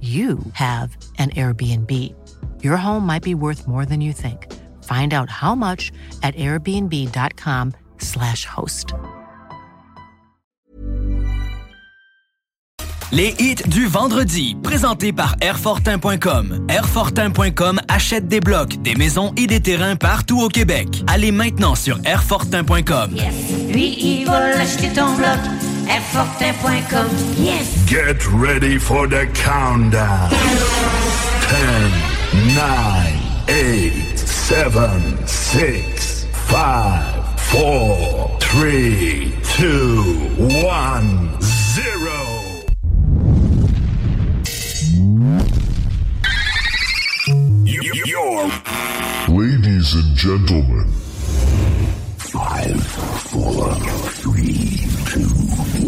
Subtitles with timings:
[0.00, 1.90] you have an Airbnb.
[2.62, 4.46] Your home might be worth more than you think.
[4.84, 5.90] Find out how much
[6.22, 8.94] at airbnb.com/slash host.
[13.10, 16.66] Les hits du vendredi, présentés par Airfortin.com.
[16.68, 20.88] Airfortin.com achète des blocs, des maisons et des terrains partout au Québec.
[21.06, 23.16] Allez maintenant sur Airfortin.com.
[23.70, 25.38] Lui, il va l'acheter ton bloc.
[25.88, 27.08] Airfortin.com.
[27.36, 27.84] Yes!
[27.88, 30.30] Get ready for the countdown.
[30.30, 31.90] 10,
[32.54, 40.28] 9, 8, 7, 6, 5, 4, 3, 2,
[40.62, 42.28] 1, 0.
[48.04, 48.50] Your
[49.28, 50.90] Ladies and gentlemen,
[52.16, 54.67] five, four, three, two, one.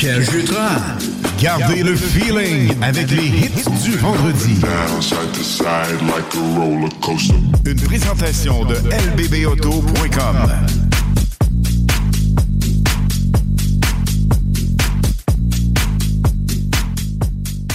[0.00, 0.96] Pierre Jutras.
[1.38, 4.58] Gardez le feeling avec les hits du vendredi.
[7.66, 10.89] Une présentation de lbbauto.com.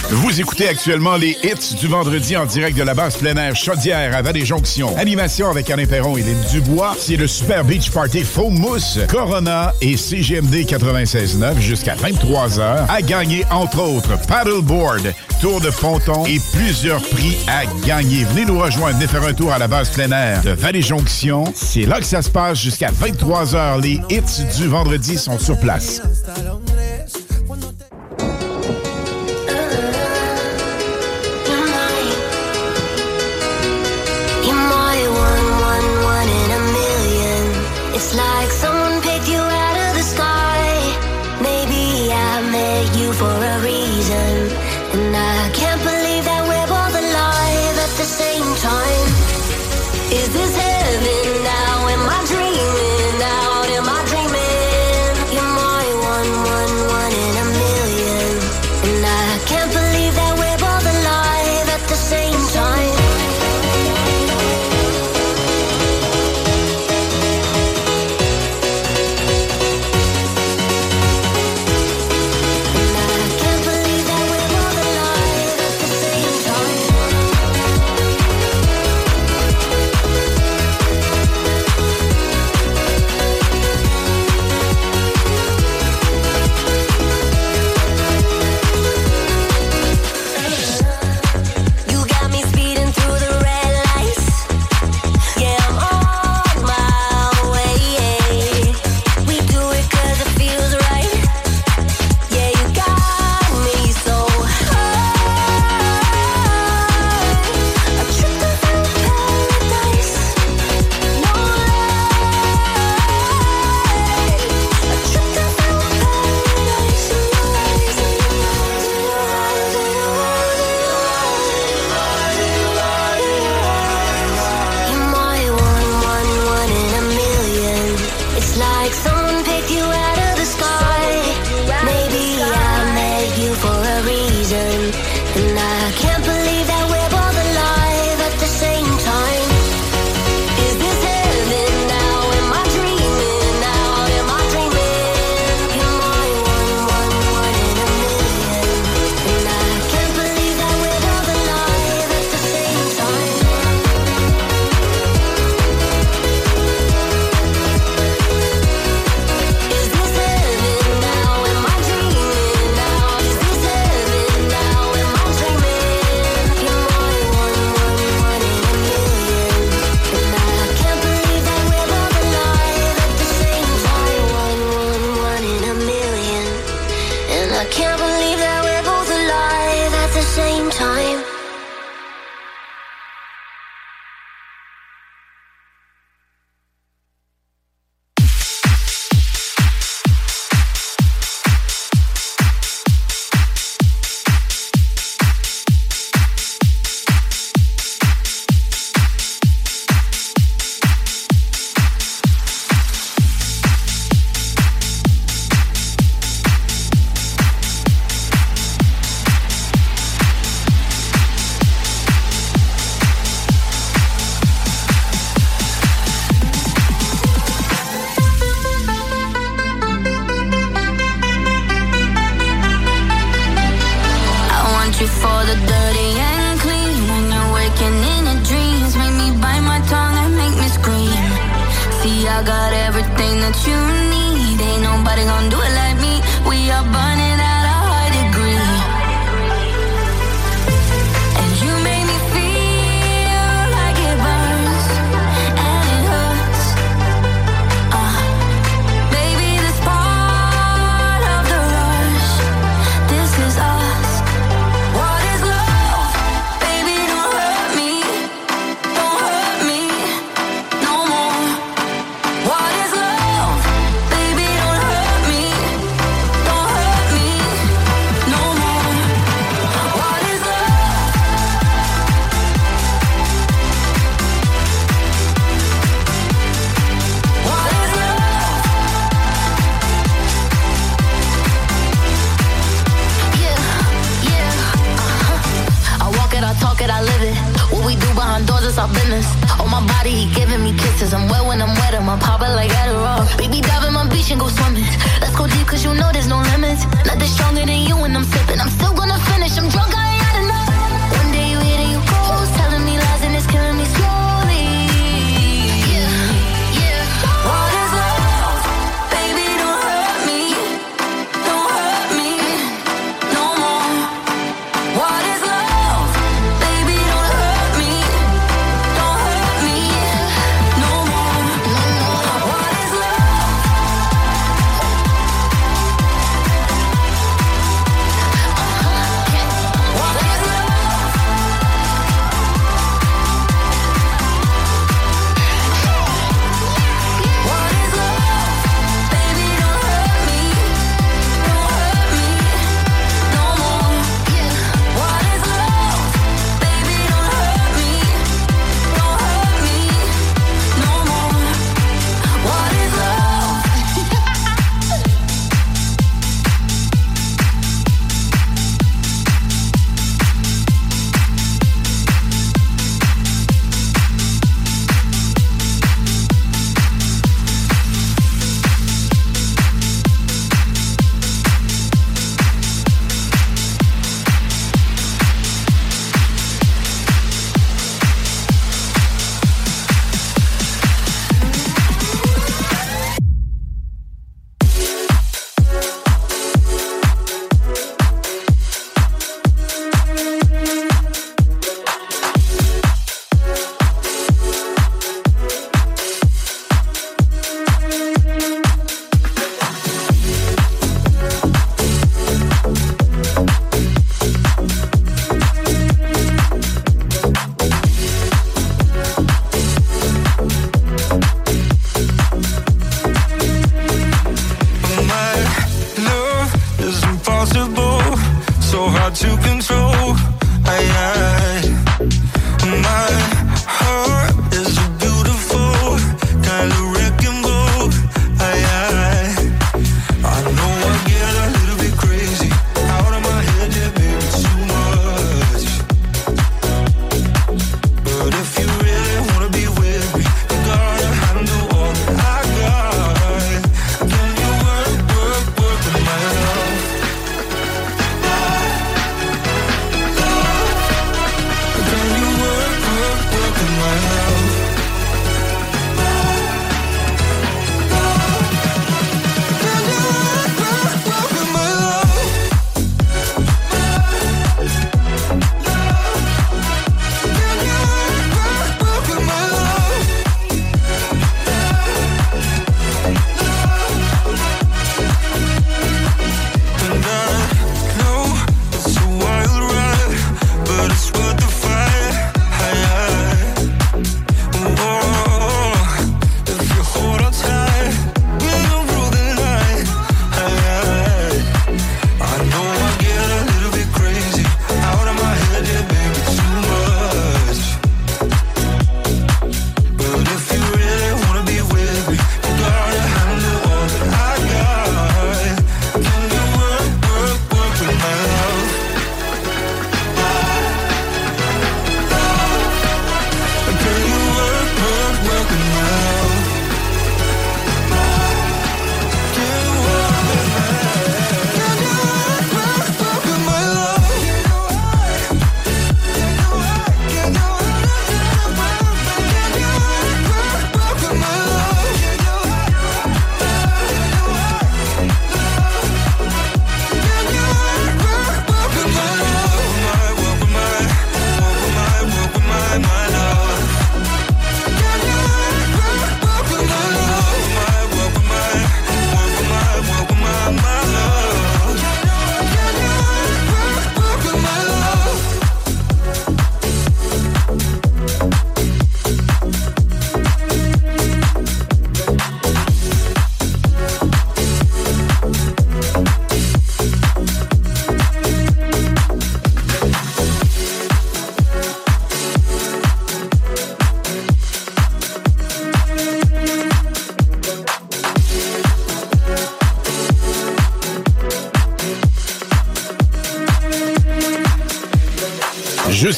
[0.08, 4.14] Vous écoutez actuellement les hits du vendredi en direct de la base plein air Chaudière
[4.14, 4.96] à Vallée-Jonction.
[4.96, 6.94] Animation avec Alain Perron et Lynn Dubois.
[6.96, 12.86] C'est le Super Beach Party Faux Mousse, Corona et CGMD 96.9 jusqu'à 23h.
[12.88, 18.22] À gagner, entre autres, Paddleboard, Tour de Ponton et plusieurs prix à gagner.
[18.26, 21.52] Venez nous rejoindre, venez faire un tour à la base plein air de Vallée-Jonction.
[21.56, 23.80] C'est là que ça se passe jusqu'à 23h.
[23.82, 26.00] Les hits du vendredi sont sur place.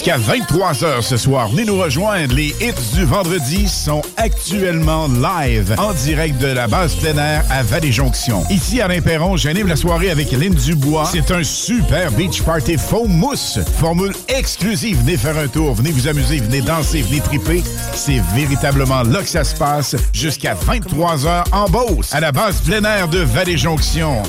[0.09, 1.49] Jusqu'à 23h ce soir.
[1.49, 2.35] Venez nous rejoindre.
[2.35, 7.63] Les hits du vendredi sont actuellement live en direct de la base plein air à
[7.63, 8.45] Vallée-Jonction.
[8.49, 11.09] Ici, Alain Perron, j'anime la soirée avec Lynn Dubois.
[11.13, 13.59] C'est un super beach party foam mousse.
[13.79, 14.99] Formule exclusive.
[15.01, 17.63] Venez faire un tour, venez vous amuser, venez danser, venez triper.
[17.93, 22.83] C'est véritablement là que ça se passe jusqu'à 23h en Beauce, à la base plein
[22.85, 24.23] air de Vallée-Jonction.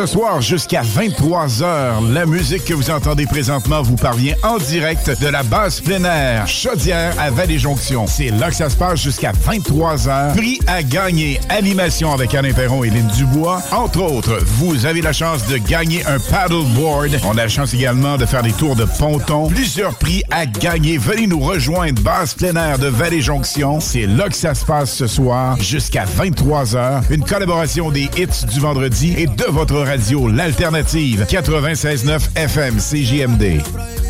[0.00, 5.28] Ce soir, jusqu'à 23h, la musique que vous entendez présentement vous parvient en direct de
[5.28, 8.06] la base plein air Chaudière à Vallée-Jonction.
[8.06, 10.36] C'est là que ça se passe jusqu'à 23h.
[10.36, 11.38] Prix à gagner.
[11.50, 13.60] Animation avec Alain Perron et Lynn Dubois.
[13.72, 17.20] Entre autres, vous avez la chance de gagner un paddleboard.
[17.26, 19.48] On a la chance également de faire des tours de ponton.
[19.48, 20.96] Plusieurs prix à gagner.
[20.96, 22.00] Venez nous rejoindre.
[22.00, 23.80] Base plein air de Vallée-Jonction.
[23.80, 27.02] C'est là que ça se passe ce soir jusqu'à 23h.
[27.10, 34.09] Une collaboration des hits du vendredi et de votre radio, l'alternative 96.9 FM CJMD.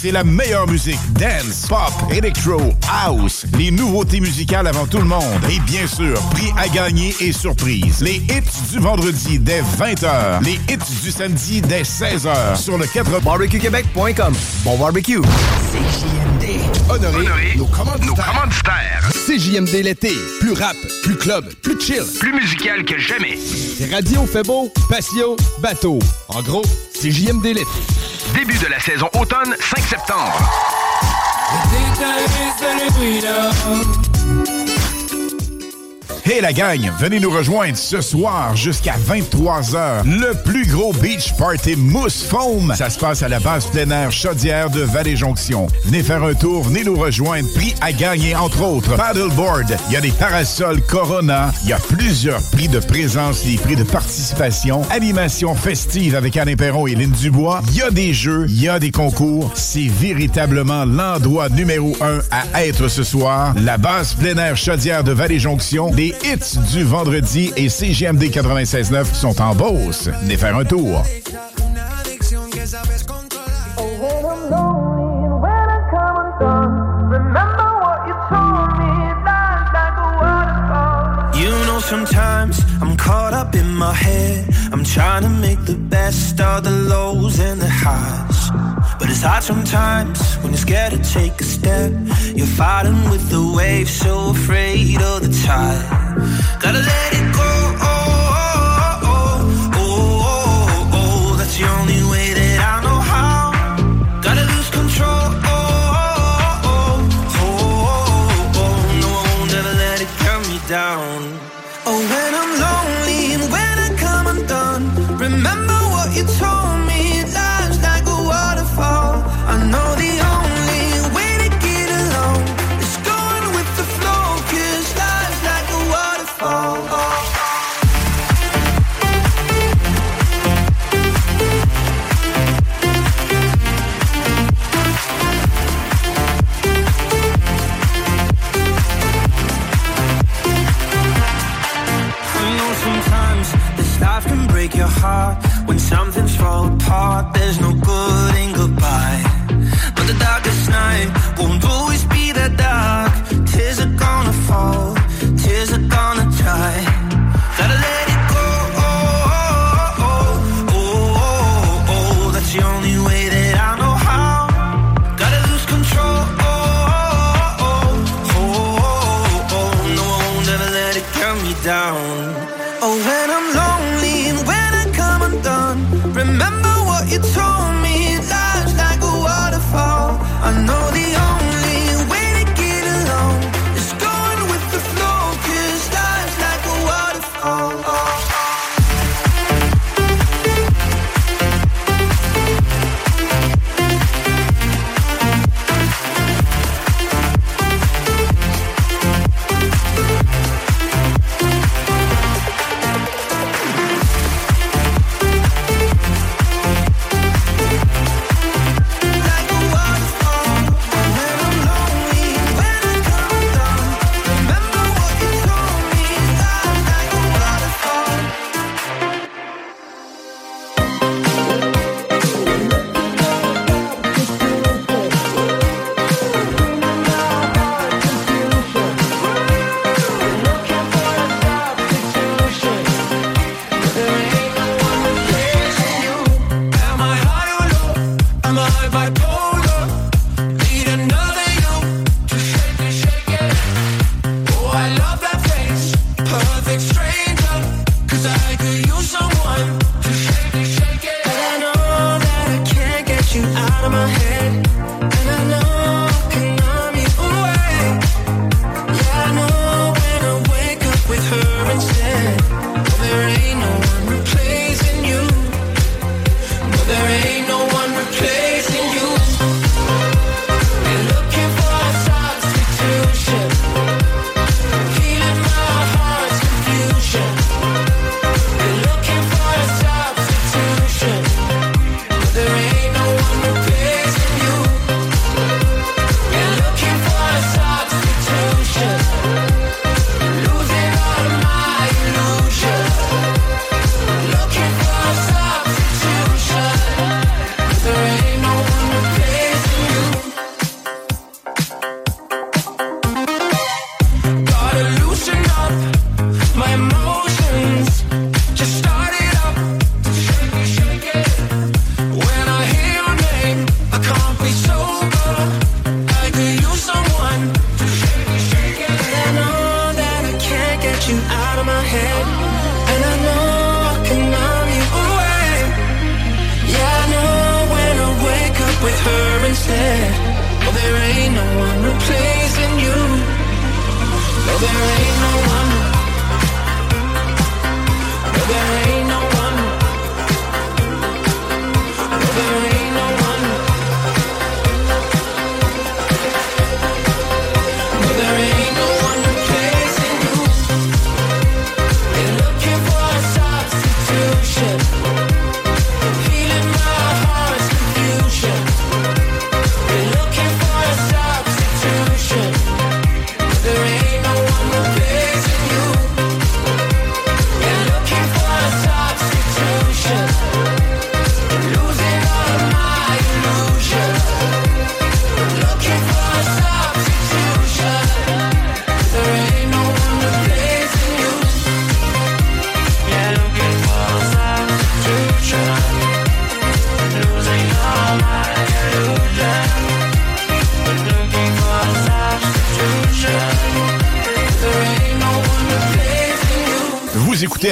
[0.00, 0.98] c'est la meilleure musique.
[1.14, 3.46] Dance, pop, electro, house.
[3.58, 5.22] Les nouveautés musicales avant tout le monde.
[5.50, 8.00] Et bien sûr, prix à gagner et surprise.
[8.00, 10.44] Les hits du vendredi dès 20h.
[10.44, 14.34] Les hits du samedi dès 16h sur le 4 barbecuequebec.com.
[14.64, 15.20] Bon barbecue.
[15.72, 16.60] CJMD.
[16.88, 19.10] Honorer, nos commanditaires.
[19.26, 20.12] CJMD l'été.
[20.40, 22.04] Plus rap, plus club, plus chill.
[22.20, 23.36] Plus musical que jamais.
[23.92, 25.98] Radio fait beau, patio, bateau.
[26.28, 26.62] En gros,
[26.94, 27.97] CJMD l'été.
[28.60, 30.32] De la saison automne, 5 septembre.
[36.30, 40.04] Hey la gang, venez nous rejoindre ce soir jusqu'à 23h.
[40.04, 42.74] Le plus gros beach party mousse foam.
[42.76, 45.68] Ça se passe à la base plein air chaudière de Vallée-Jonction.
[45.86, 47.48] Venez faire un tour, venez nous rejoindre.
[47.54, 48.94] Prix à gagner, entre autres.
[48.94, 53.56] Paddleboard, il y a des parasols Corona, il y a plusieurs prix de présence, des
[53.56, 57.62] prix de participation, animation festive avec Anne Perron et Lynn Dubois.
[57.70, 59.50] Il y a des jeux, il y a des concours.
[59.54, 62.18] C'est véritablement l'endroit numéro un
[62.52, 63.54] à être ce soir.
[63.56, 65.90] La base plein air chaudière de Vallée-Jonction.
[66.24, 70.08] Hits du vendredi et CGMD 96.9 sont en Beauce.
[70.22, 71.04] Venez faire un tour.
[81.88, 84.44] Sometimes I'm caught up in my head.
[84.72, 88.50] I'm trying to make the best of the lows and the highs.
[88.98, 91.92] But it's hard sometimes when you're scared to take a step.
[92.34, 95.97] You're fighting with the waves, so afraid of the tide.
[96.68, 97.07] Saturday.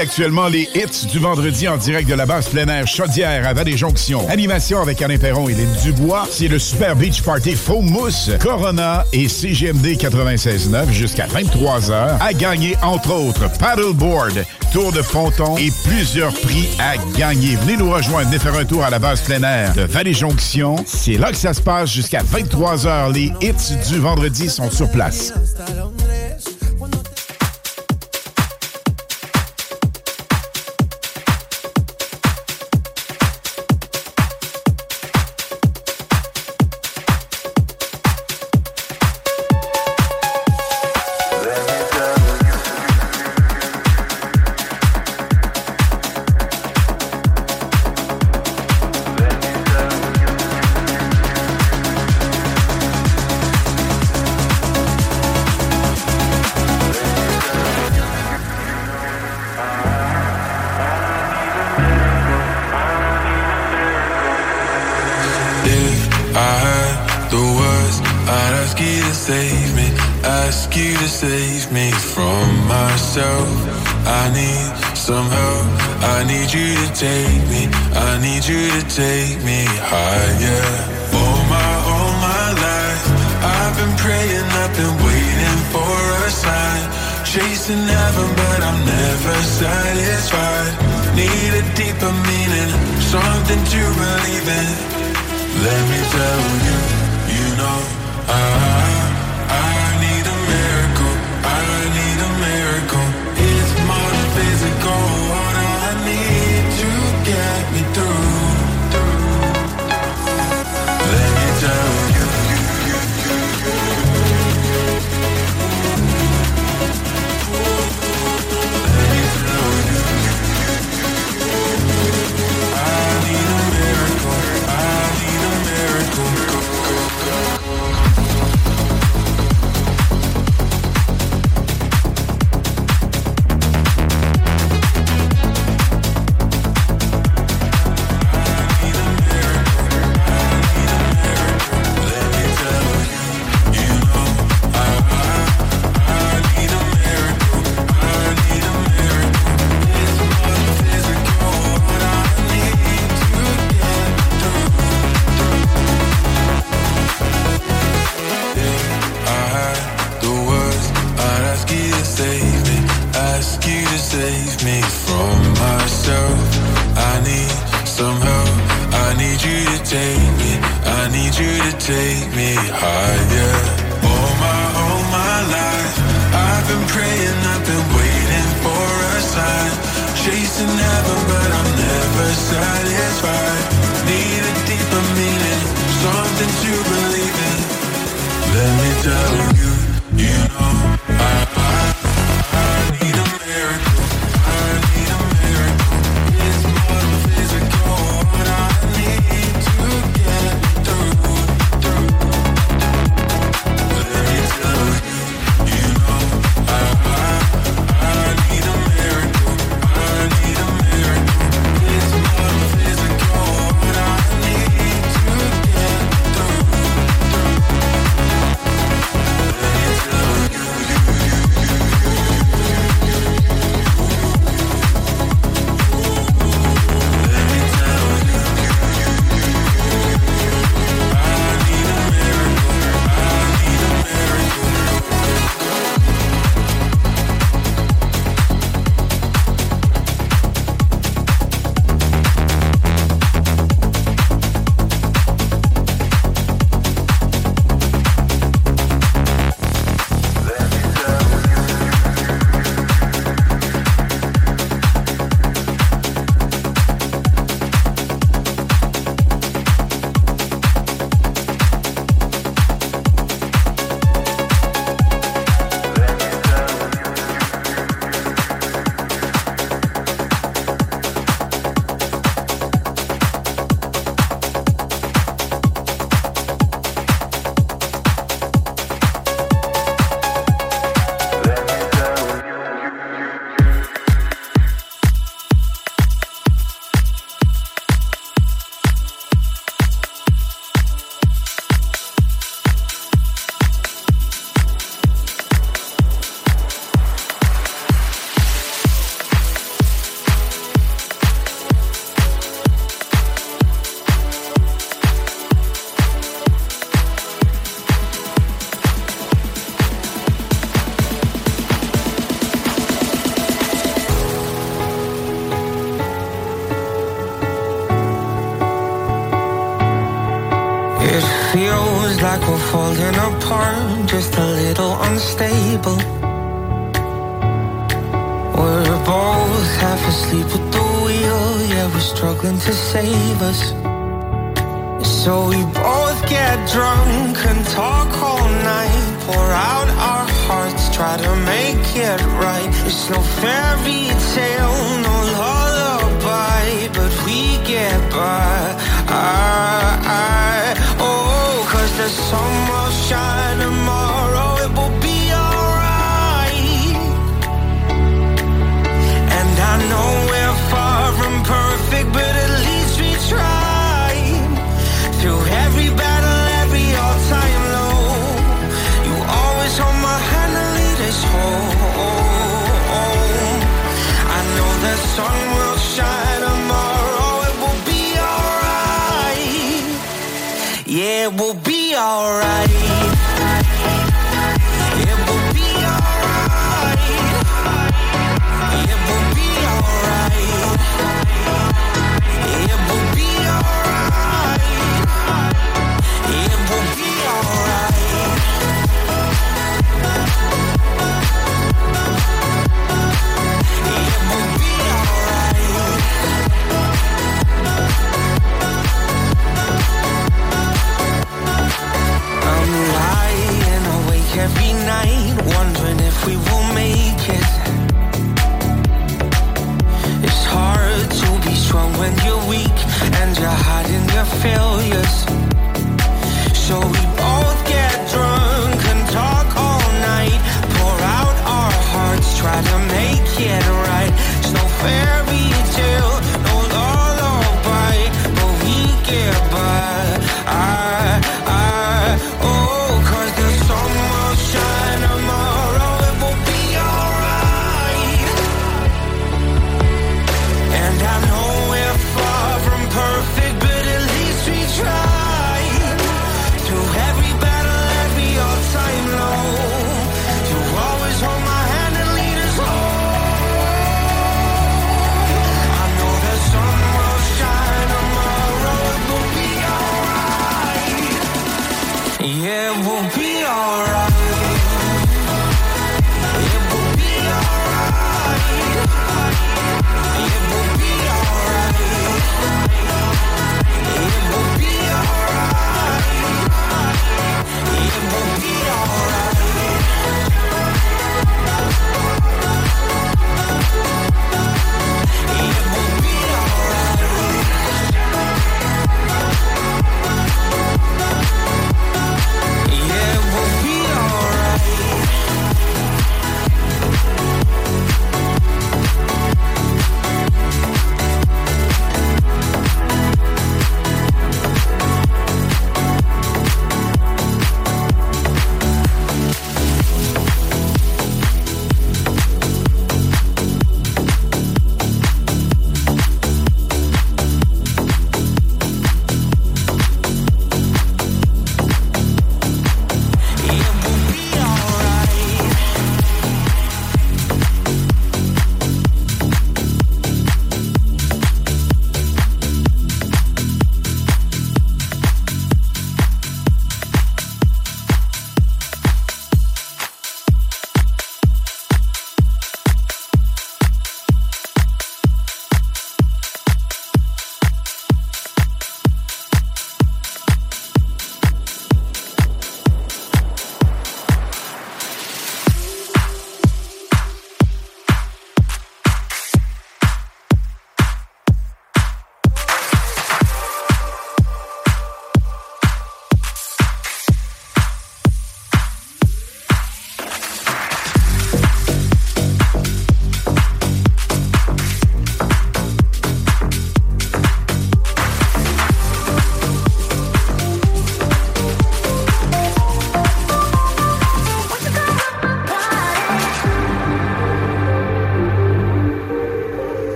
[0.00, 4.28] Actuellement les hits du vendredi en direct de la base plein air Chaudière à Vallée-Jonction.
[4.28, 6.26] Animation avec Alain Perron et les Dubois.
[6.30, 12.18] C'est le Super Beach Party Faux Mousse, Corona et CGMD 96.9 jusqu'à 23h.
[12.20, 17.56] À gagner, entre autres, paddleboard, tour de ponton et plusieurs prix à gagner.
[17.56, 20.76] Venez nous rejoindre, venez faire un tour à la base plein air de Vallée-Jonction.
[20.86, 23.12] C'est là que ça se passe jusqu'à 23h.
[23.12, 25.32] Les hits du vendredi sont sur place.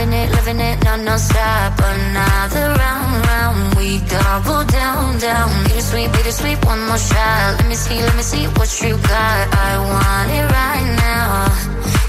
[0.00, 1.78] Loving it, living it, no, no stop.
[1.78, 5.50] Another round, round, we double down, down.
[5.64, 7.56] Bittersweet, bittersweet, one more shot.
[7.58, 9.44] Let me see, let me see what you got.
[9.52, 11.52] I want it right now,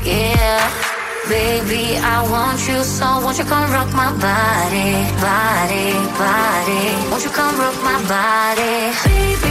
[0.07, 0.71] yeah.
[1.27, 7.11] Baby, I want you so won't you come rock my body, body, body.
[7.11, 9.50] Won't you come rock my body, baby?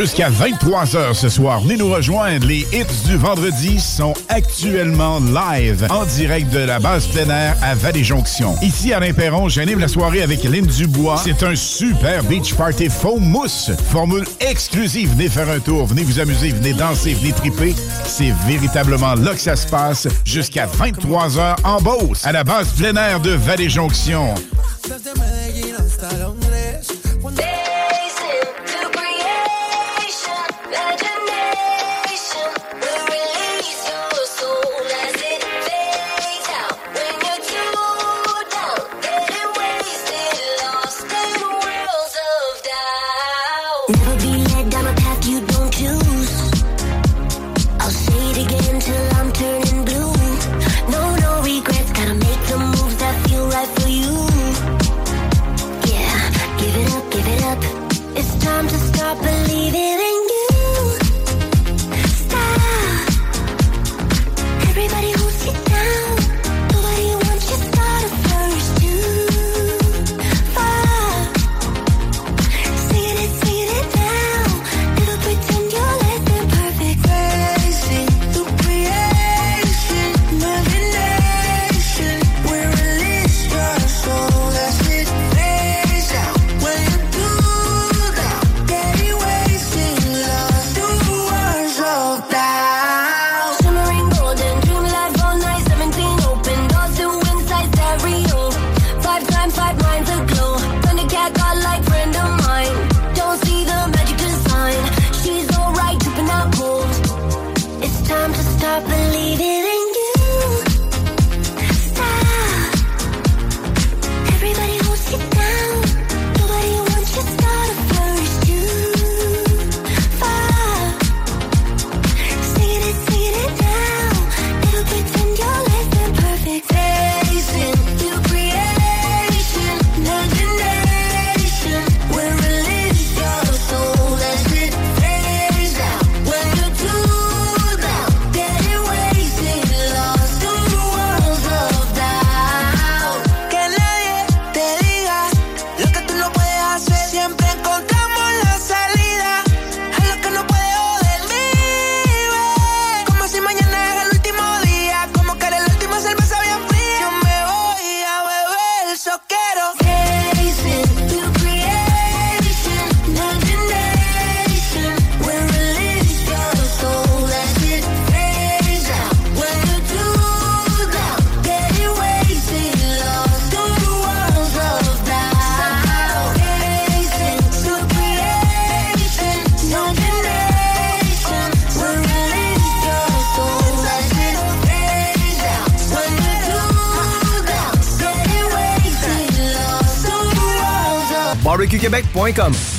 [0.00, 2.46] Jusqu'à 23h ce soir, venez nous rejoindre.
[2.46, 7.74] Les hits du vendredi sont actuellement live en direct de la base plein air à
[7.74, 8.56] Vallée-Jonction.
[8.62, 11.20] Ici, Alain Perron, j'anime la soirée avec Lynn Dubois.
[11.22, 13.72] C'est un super beach party foam mousse.
[13.90, 15.10] Formule exclusive.
[15.10, 17.74] Venez faire un tour, venez vous amuser, venez danser, venez triper.
[18.06, 22.96] C'est véritablement là que ça se passe jusqu'à 23h en Beauce, à la base plein
[22.96, 24.34] air de Vallée-Jonction.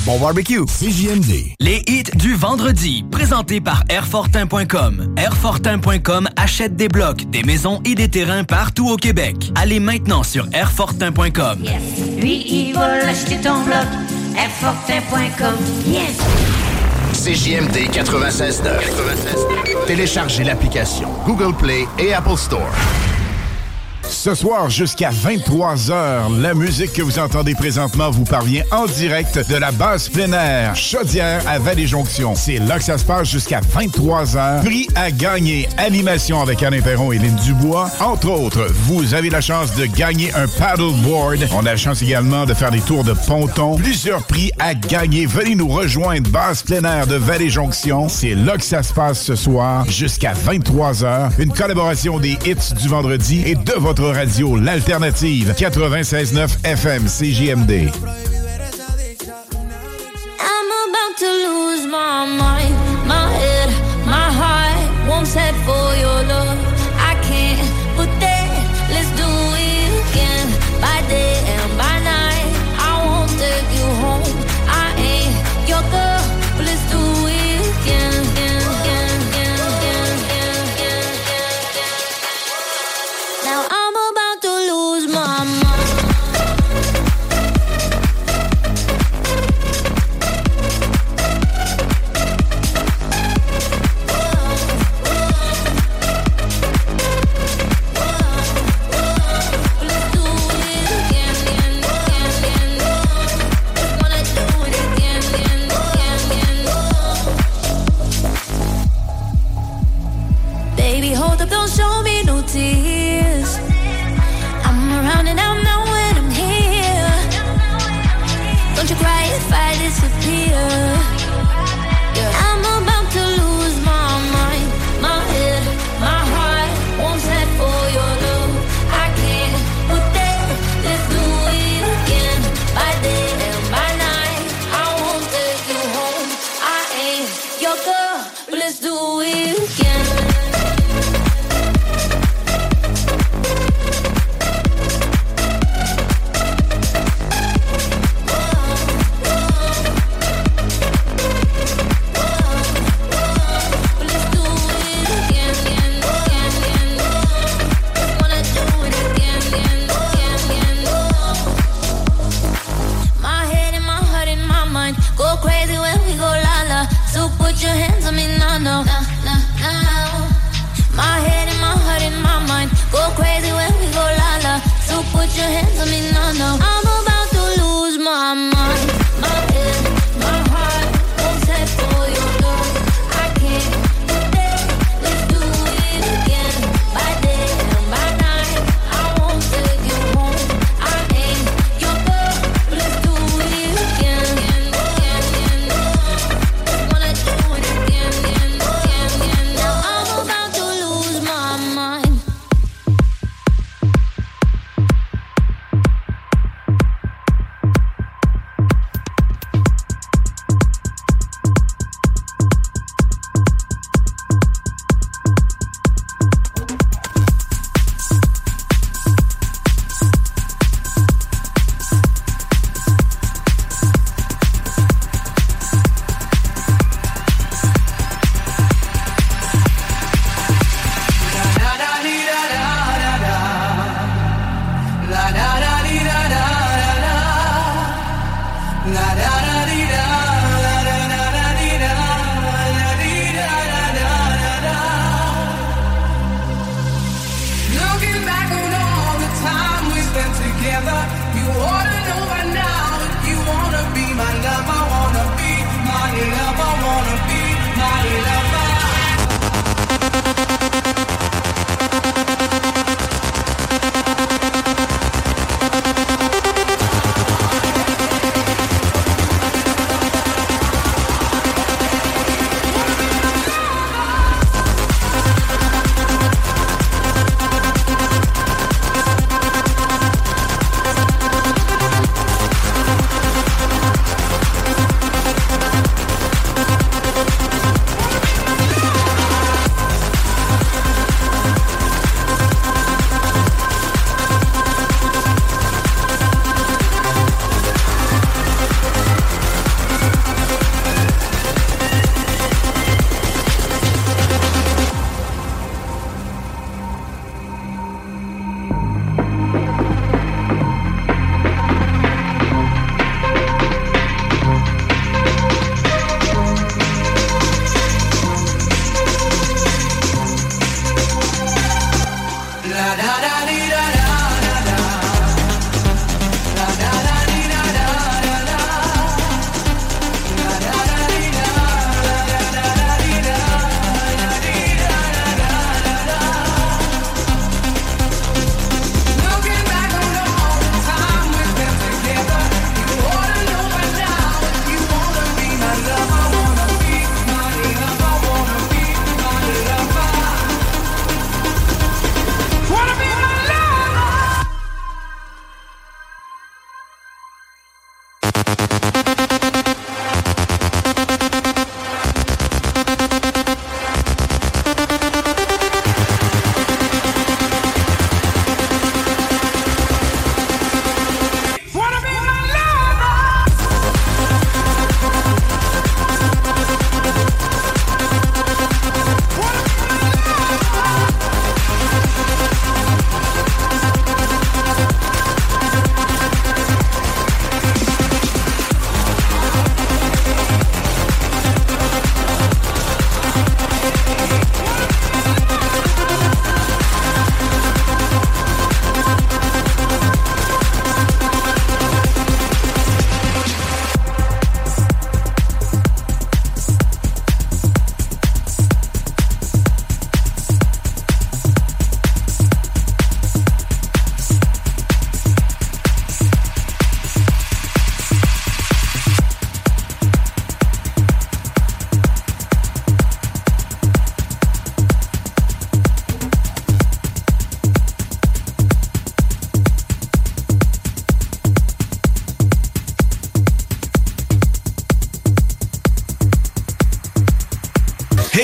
[0.06, 0.64] Bon barbecue.
[0.64, 1.52] CJMD.
[1.60, 5.14] Les hits du vendredi, présentés par Airfortin.com.
[5.18, 9.52] Airfortin.com achète des blocs, des maisons et des terrains partout au Québec.
[9.54, 11.64] Allez maintenant sur Airfortin.com.
[12.18, 13.86] Lui, il va l'acheter ton bloc.
[14.38, 15.56] Airfortin.com.
[15.86, 16.16] Yes!
[17.12, 19.86] CJMD 96.9.
[19.86, 22.70] Téléchargez l'application Google Play et Apple Store.
[24.22, 29.56] Ce soir, jusqu'à 23h, la musique que vous entendez présentement vous parvient en direct de
[29.56, 32.36] la base plein air Chaudière à Vallée-Jonction.
[32.36, 34.62] C'est là que ça se passe jusqu'à 23h.
[34.62, 35.68] Prix à gagner.
[35.76, 37.90] Animation avec Alain Perron et Lynn Dubois.
[37.98, 41.48] Entre autres, vous avez la chance de gagner un paddleboard.
[41.52, 43.74] On a la chance également de faire des tours de ponton.
[43.74, 45.26] Plusieurs prix à gagner.
[45.26, 46.30] Venez nous rejoindre.
[46.30, 48.08] Base plein air de Vallée-Jonction.
[48.08, 51.32] C'est là que ça se passe ce soir jusqu'à 23h.
[51.40, 58.11] Une collaboration des hits du vendredi et de votre radio, l'alternative 96.9 FM CJMD.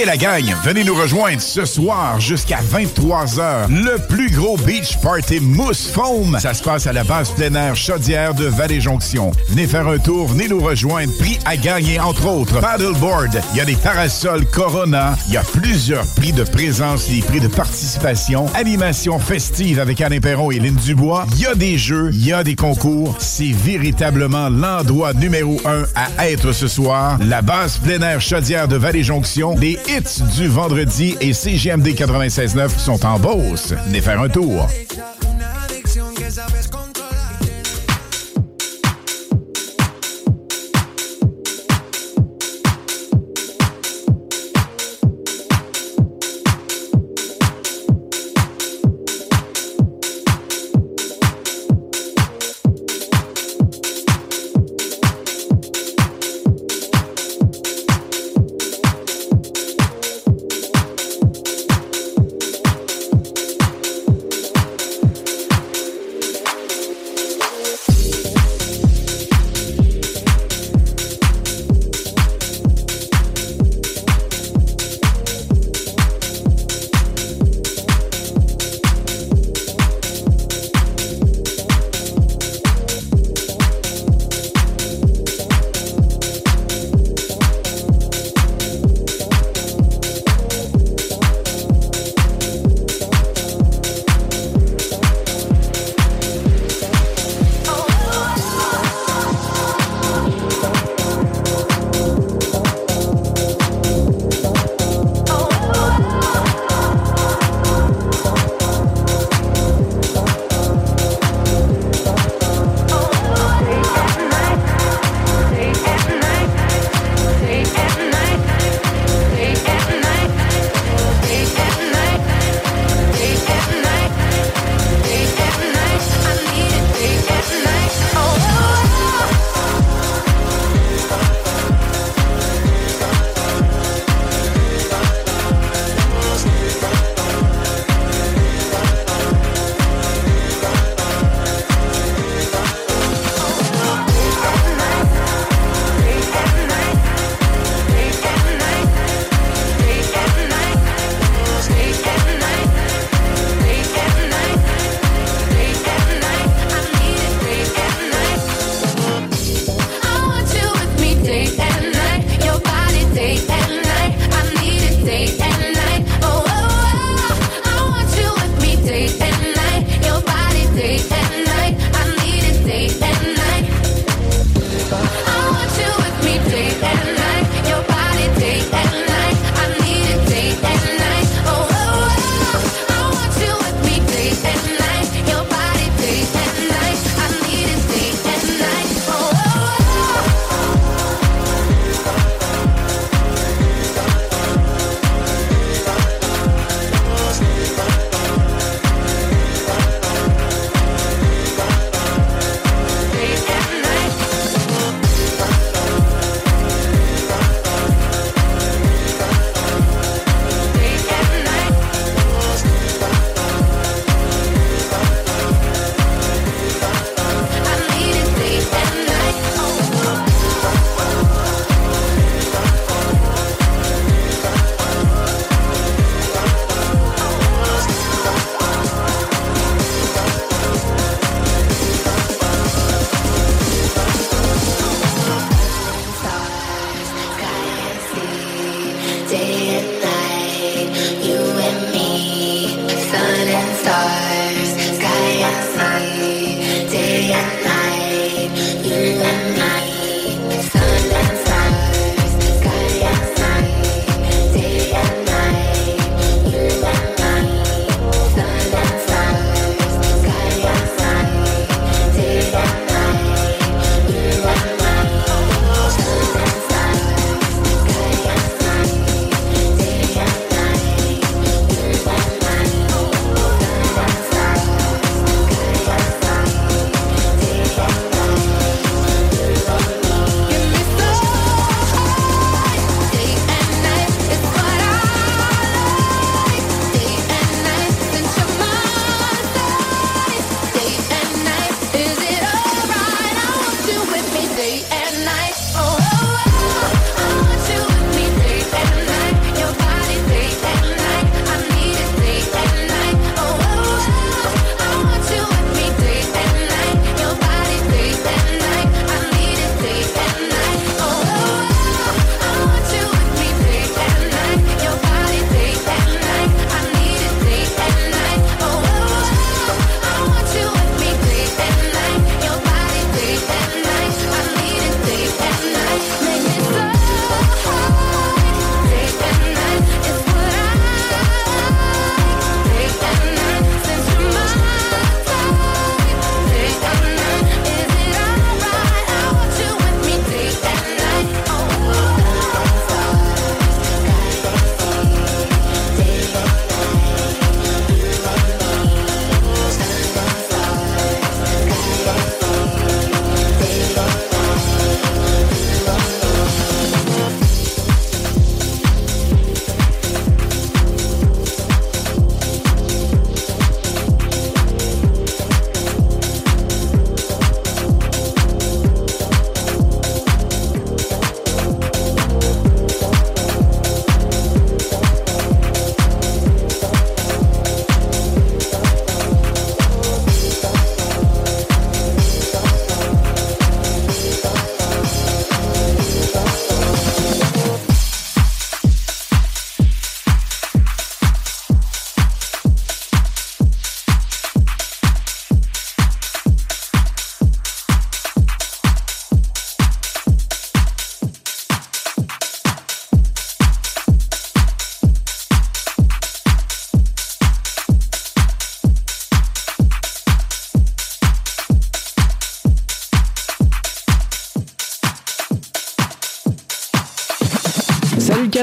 [0.08, 3.68] La gang, venez nous rejoindre ce soir jusqu'à 23h.
[3.68, 6.38] Le plus gros beach party mousse foam.
[6.40, 9.32] Ça se passe à la base plein air chaudière de Vallée-Jonction.
[9.50, 11.12] Venez faire un tour, venez nous rejoindre.
[11.18, 12.58] Prix à gagner, entre autres.
[12.58, 15.14] Paddleboard, il y a des parasols Corona.
[15.26, 18.46] Il y a plusieurs prix de présence, des prix de participation.
[18.54, 21.26] Animation festive avec Alain Perron et Lynn Dubois.
[21.34, 23.14] Il y a des jeux, il y a des concours.
[23.18, 25.82] C'est véritablement l'endroit numéro un
[26.16, 27.18] à être ce soir.
[27.20, 29.54] La base plein air chaudière de Vallée-Jonction.
[29.58, 33.72] Les du vendredi et CGMD 96.9 sont en Beauce.
[33.86, 34.68] Venez faire un tour.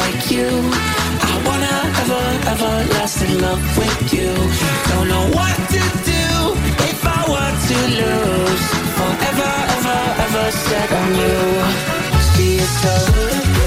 [0.00, 0.48] like you.
[1.30, 4.32] I wanna ever, everlasting love with you.
[4.90, 5.82] Don't know what to
[6.12, 6.26] do
[6.90, 8.64] if I were to lose.
[8.98, 11.38] Forever, ever, ever set on you.
[12.32, 13.59] See you so.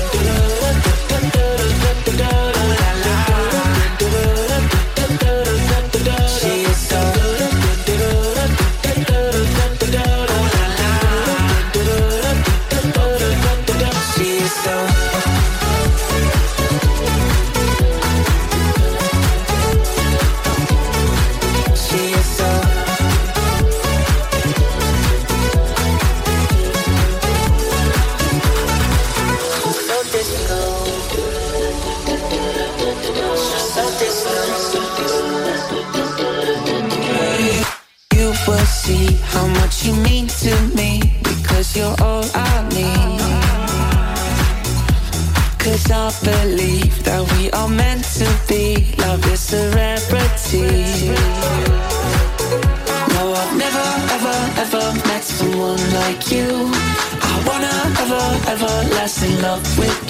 [59.44, 60.03] love with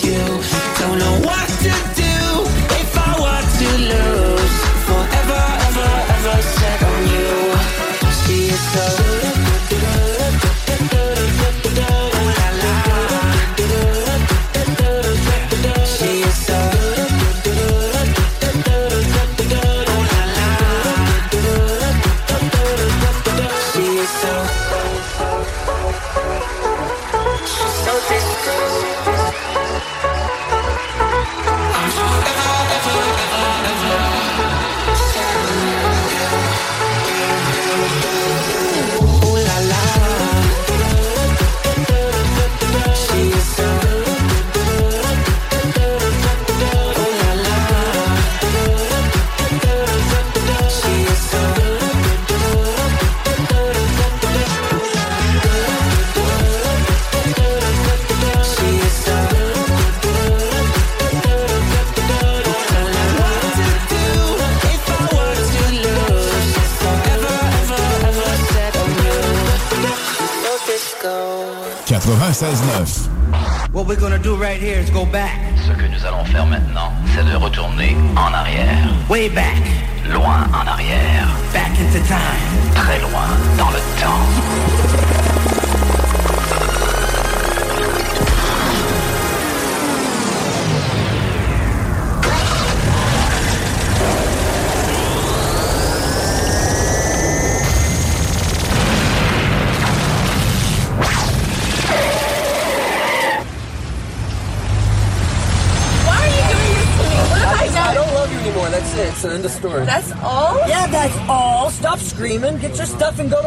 [109.82, 110.58] That's all?
[110.68, 111.70] Yeah, that's all.
[111.72, 112.58] Stop screaming.
[112.60, 113.42] Get your stuff and go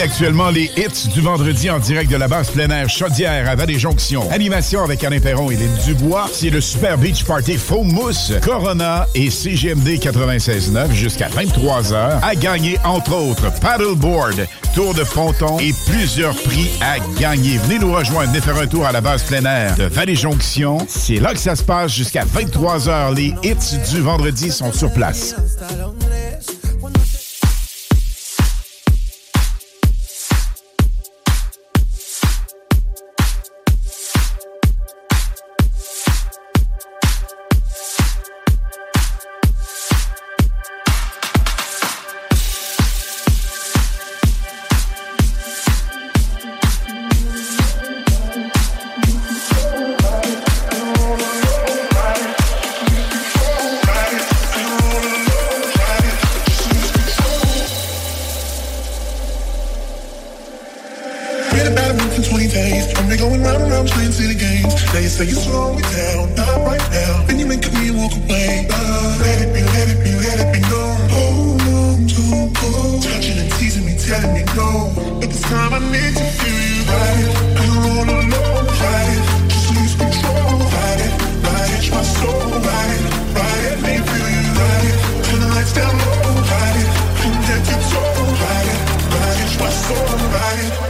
[0.00, 4.30] actuellement les hits du vendredi en direct de la base plein air Chaudière à Vallée-Jonction.
[4.30, 6.28] Animation avec Alain Perron et Lynn Dubois.
[6.32, 12.20] C'est le Super Beach Party Faux Mousse, Corona et CGMD 96.9 jusqu'à 23h.
[12.22, 17.58] À gagner, entre autres, paddleboard, tour de ponton et plusieurs prix à gagner.
[17.58, 20.78] Venez nous rejoindre, venez faire un tour à la base plein air de Vallée-Jonction.
[20.88, 23.14] C'est là que ça se passe jusqu'à 23h.
[23.14, 25.34] Les hits du vendredi sont sur place.
[61.60, 62.88] About a month and 20 days.
[62.96, 64.72] I'm been going round and round playing city games.
[64.94, 67.24] Now you say you slow me down, not right now.
[67.28, 68.66] Then you make me walk away.
[68.72, 70.96] Uh, let it be, let it be, let it be known.
[71.12, 72.70] Hold on to go.
[73.04, 74.88] Touching and teasing me, telling me no.
[75.20, 77.28] But this time I need to feel you right.
[77.60, 79.20] You're all alone, right?
[79.52, 81.12] Just lose control, right?
[81.44, 83.00] Right, it's my soul, right?
[83.36, 84.94] Right, let me feel you right.
[85.28, 86.88] Turn the lights down low, right?
[87.20, 88.76] From head to toe, right?
[89.12, 90.68] Right, it's my soul, right?
[90.80, 90.89] Right,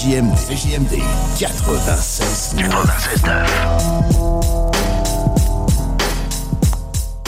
[0.00, 0.34] CJMD.
[0.34, 0.98] CJMD
[1.38, 2.54] 96.
[2.56, 3.22] 96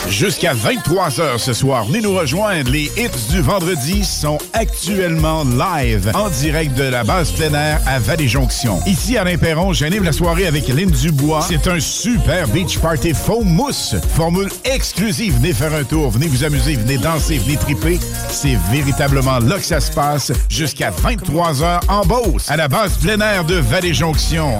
[0.09, 2.71] Jusqu'à 23h ce soir, venez nous rejoindre.
[2.71, 7.99] Les hits du vendredi sont actuellement live en direct de la base plein air à
[7.99, 8.79] Vallée-Jonction.
[8.85, 11.45] Ici, Alain Perron, j'anime la soirée avec Lynn Dubois.
[11.47, 13.95] C'est un super beach party faux mousse.
[14.15, 15.35] Formule exclusive.
[15.35, 17.99] Venez faire un tour, venez vous amuser, venez danser, venez triper.
[18.29, 23.19] C'est véritablement là que ça se passe jusqu'à 23h en Beauce, à la base plein
[23.19, 24.59] air de Vallée-Jonction.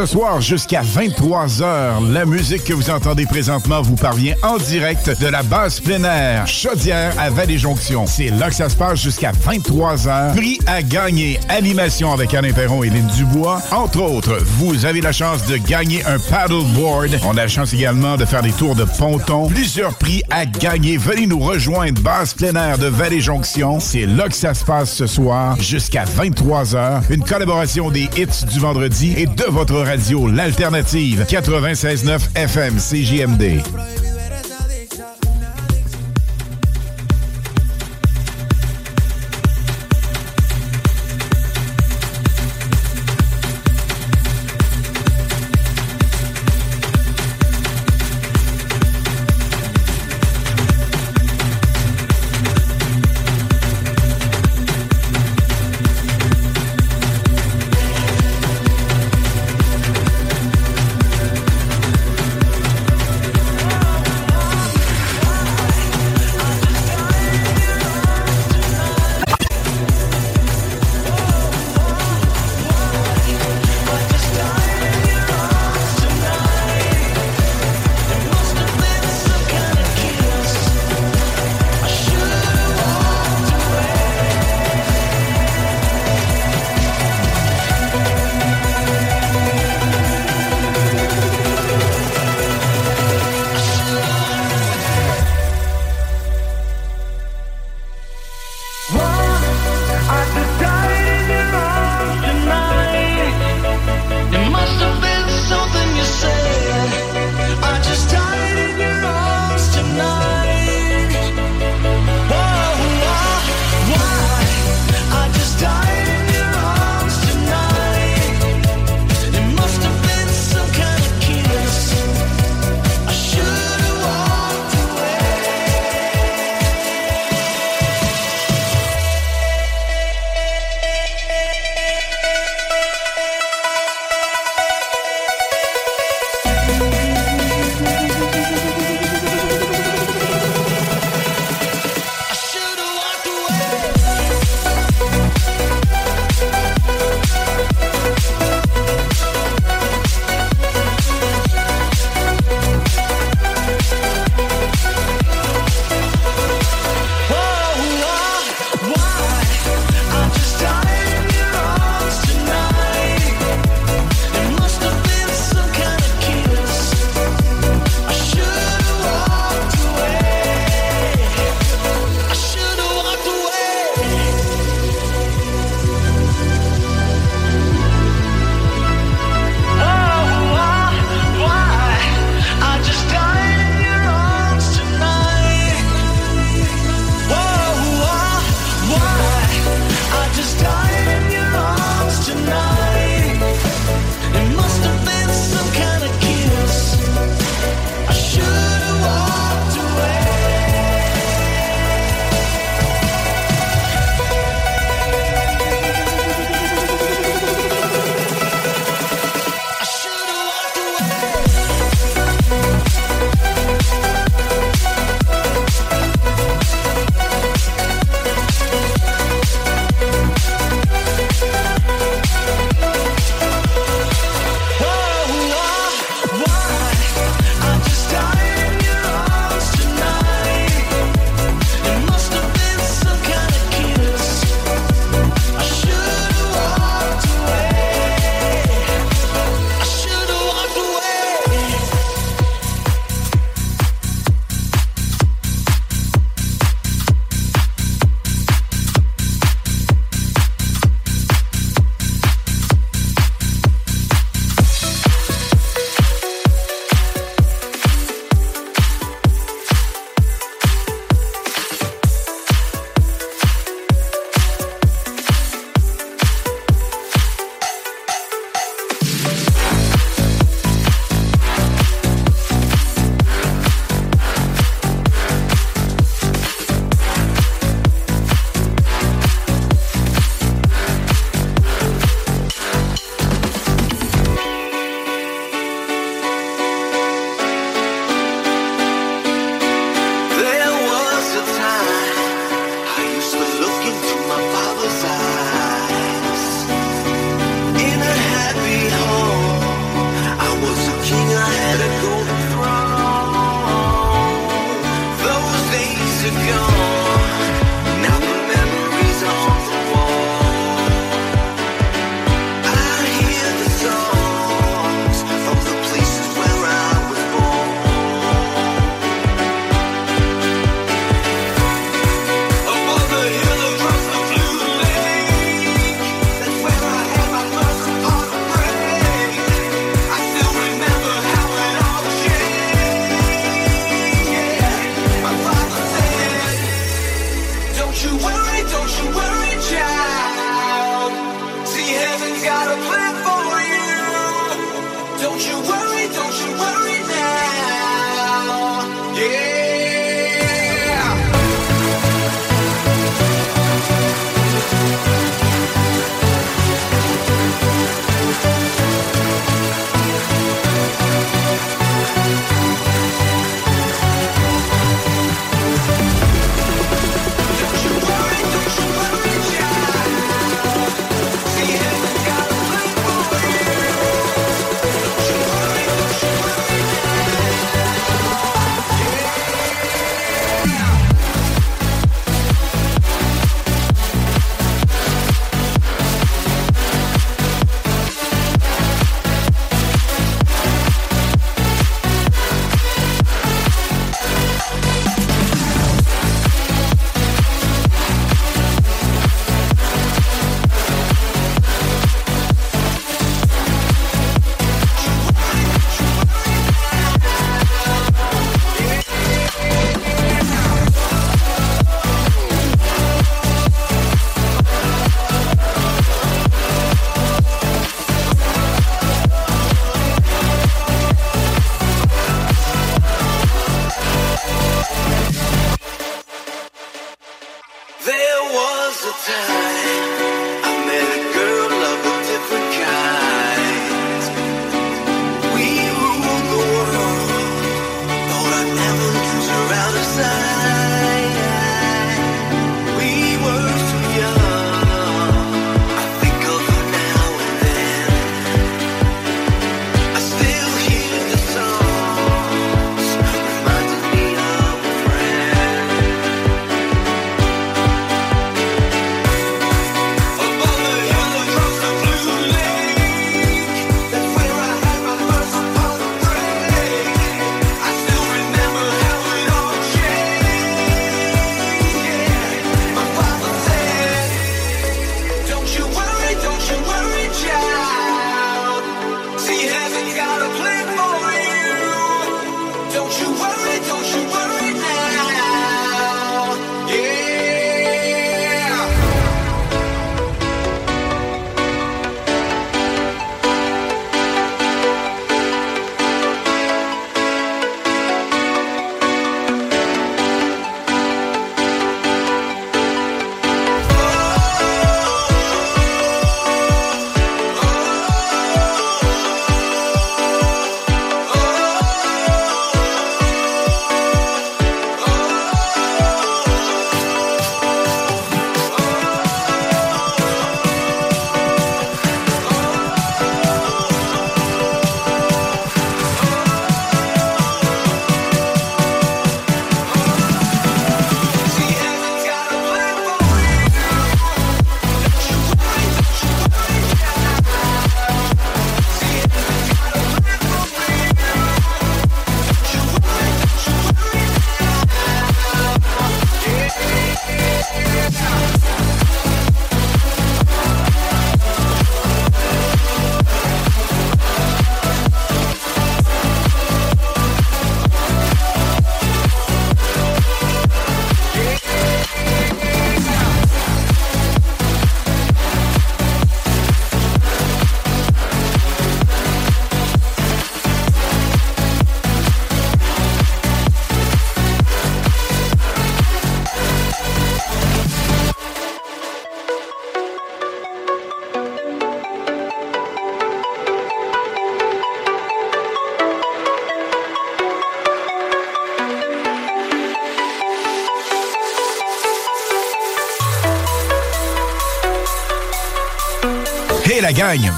[0.00, 5.26] Ce soir, jusqu'à 23h, la musique que vous entendez présentement vous parvient en direct de
[5.26, 8.06] la base plein Chaudière à Vallée-Jonction.
[8.06, 10.34] C'est là que ça se passe jusqu'à 23h.
[10.34, 11.38] Prix à gagner.
[11.50, 13.60] Animation avec Alain Perron et Lynn Dubois.
[13.72, 17.20] Entre autres, vous avez la chance de gagner un paddleboard.
[17.26, 19.48] On a la chance également de faire des tours de ponton.
[19.48, 20.96] Plusieurs prix à gagner.
[20.96, 22.00] Venez nous rejoindre.
[22.00, 23.80] Base plein de Vallée-Jonction.
[23.80, 27.02] C'est là que ça se passe ce soir jusqu'à 23h.
[27.10, 33.79] Une collaboration des hits du vendredi et de votre radio, l'alternative 96.9 FM CJMD.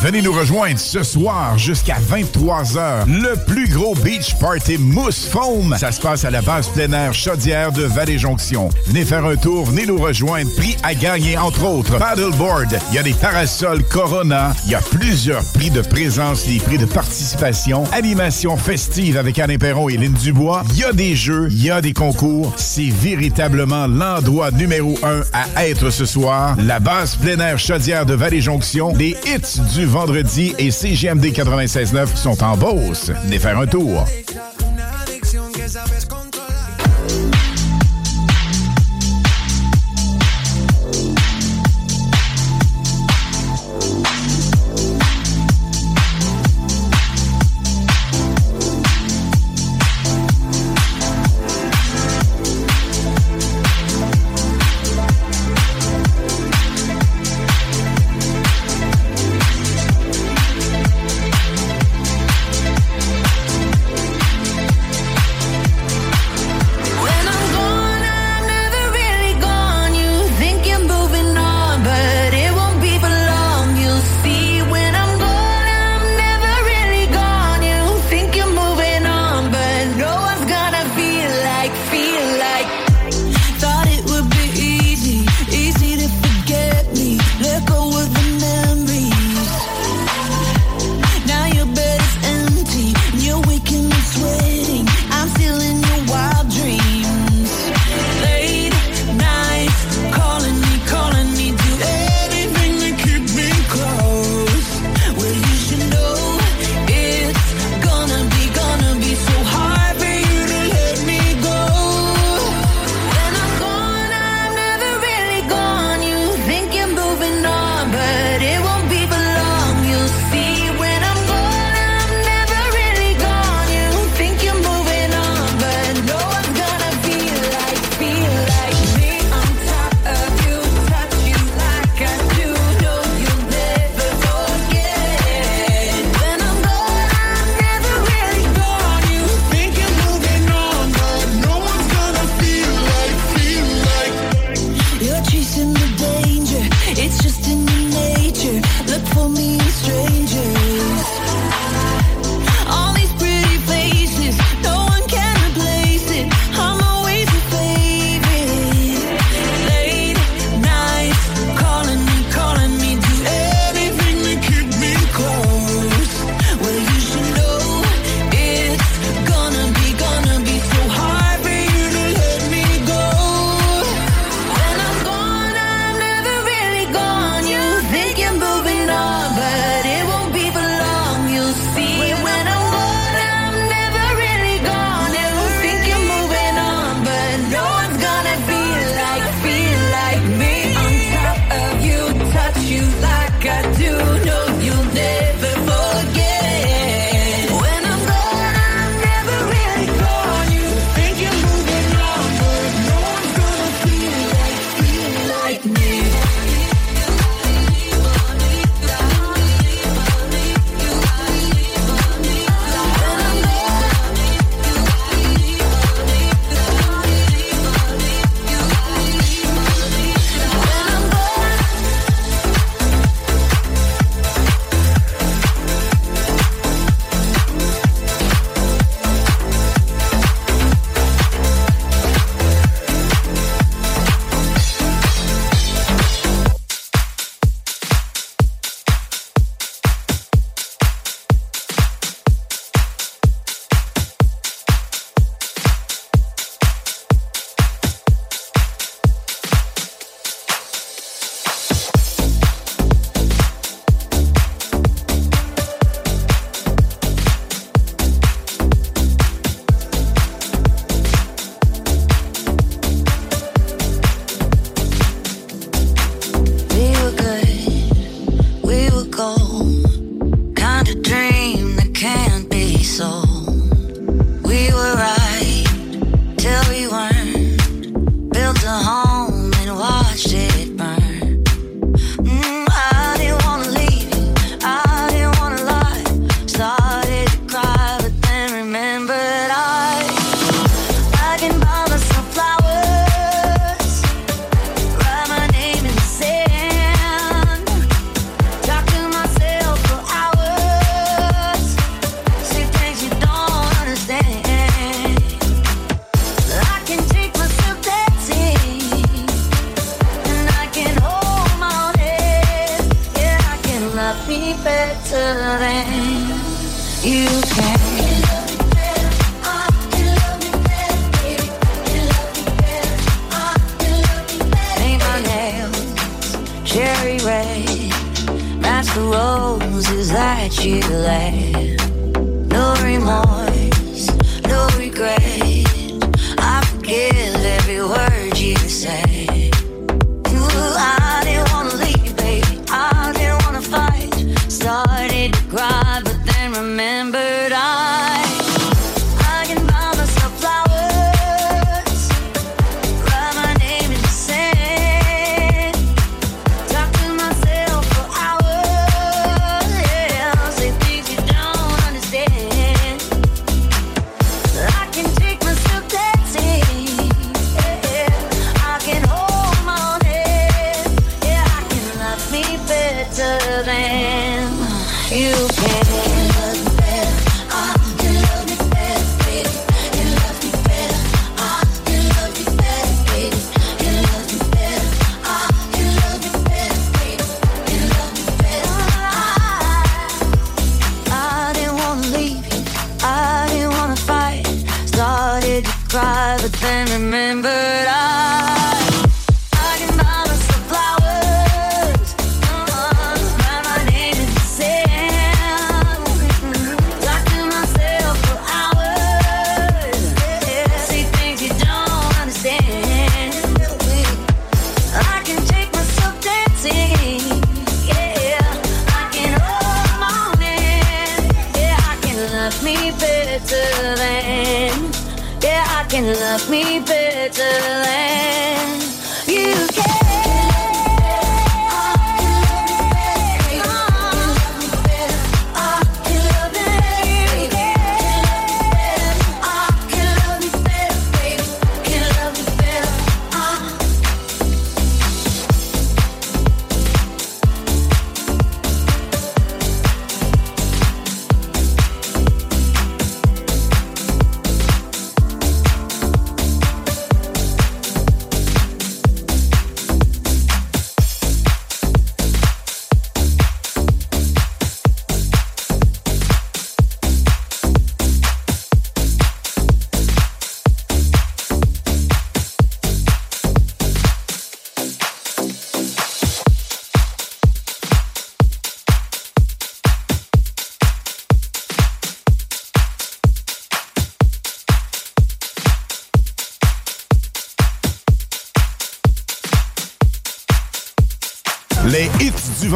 [0.00, 3.06] Venez nous rejoindre ce soir jusqu'à 23h.
[3.06, 5.76] Le plus gros beach party mousse foam.
[5.78, 8.70] Ça se passe à la base plein air chaudière de Vallée-Jonction.
[8.86, 10.50] Venez faire un tour, venez nous rejoindre.
[10.56, 11.96] Prix à gagner, entre autres.
[11.96, 16.58] Paddleboard, il y a des parasols Corona, il y a plusieurs prix de présence, les
[16.58, 20.64] prix de participation, animation festive avec Alain Perron et Lynn Dubois.
[20.70, 22.52] Il y a des jeux, il y a des concours.
[22.56, 25.22] C'est véritablement l'endroit numéro un
[25.54, 26.56] à être ce soir.
[26.58, 28.94] La base plein air chaudière de Vallée-Jonction.
[28.96, 33.10] Les hits du vendredi et CGMD 96.9 sont en Beauce.
[33.24, 34.04] Venez faire un tour.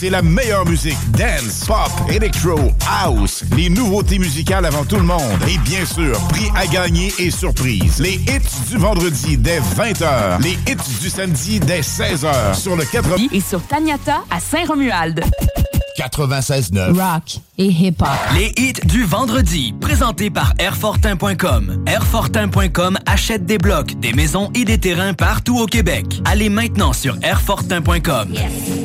[0.00, 0.96] c'est la meilleure musique.
[1.10, 2.56] Dance, pop, electro,
[2.88, 3.44] house.
[3.54, 5.20] Les nouveautés musicales avant tout le monde.
[5.46, 7.98] Et bien sûr, prix à gagner et surprise.
[7.98, 10.42] Les hits du vendredi dès 20h.
[10.42, 15.22] Les hits du samedi dès 16h sur le 80 et sur Taniata à Saint-Romuald.
[16.00, 16.98] 96.9.
[16.98, 18.08] Rock et hip-hop.
[18.34, 21.84] Les hits du vendredi, présentés par Airfortin.com.
[21.86, 26.06] Airfortin.com achète des blocs, des maisons et des terrains partout au Québec.
[26.24, 28.32] Allez maintenant sur Airfortin.com.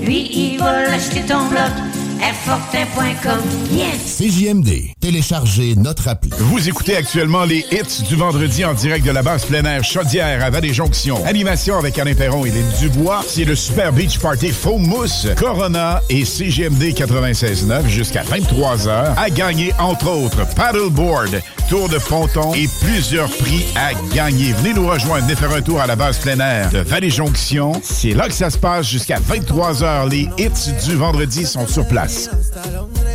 [0.03, 2.04] Lui, il va l'acheter ton bloc.
[2.21, 3.39] Airfortin.com.
[3.71, 4.17] Yes!
[4.17, 4.93] CJMD.
[4.99, 6.31] Téléchargez notre appli.
[6.37, 10.43] Vous écoutez actuellement les hits du vendredi en direct de la base plein air Chaudière
[10.43, 11.23] à Vallée-Jonction.
[11.25, 13.21] Animation avec Alain Perron et Lynn Dubois.
[13.27, 19.15] C'est le Super Beach Party Faux Mousse, Corona et CGMD 96.9 jusqu'à 23h.
[19.17, 24.53] À gagner, entre autres, paddleboard, tour de ponton et plusieurs prix à gagner.
[24.53, 27.73] Venez nous rejoindre, venez faire un tour à la base plein air de Vallée-Jonction.
[27.83, 30.09] C'est là que ça se passe jusqu'à 23h.
[30.09, 32.04] Les hits du vendredi sont sur place.
[32.07, 33.14] Vegas.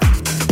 [0.00, 0.47] Thank you.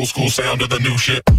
[0.00, 1.29] old school sound of the new shit.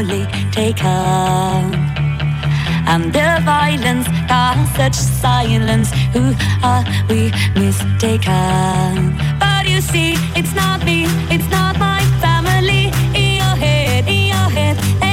[0.00, 1.74] slowly taken.
[2.86, 9.16] And the violence that such silence, who are we mistaken?
[9.38, 12.86] But you see, it's not me, it's not my family.
[13.14, 15.09] In your head, in your head.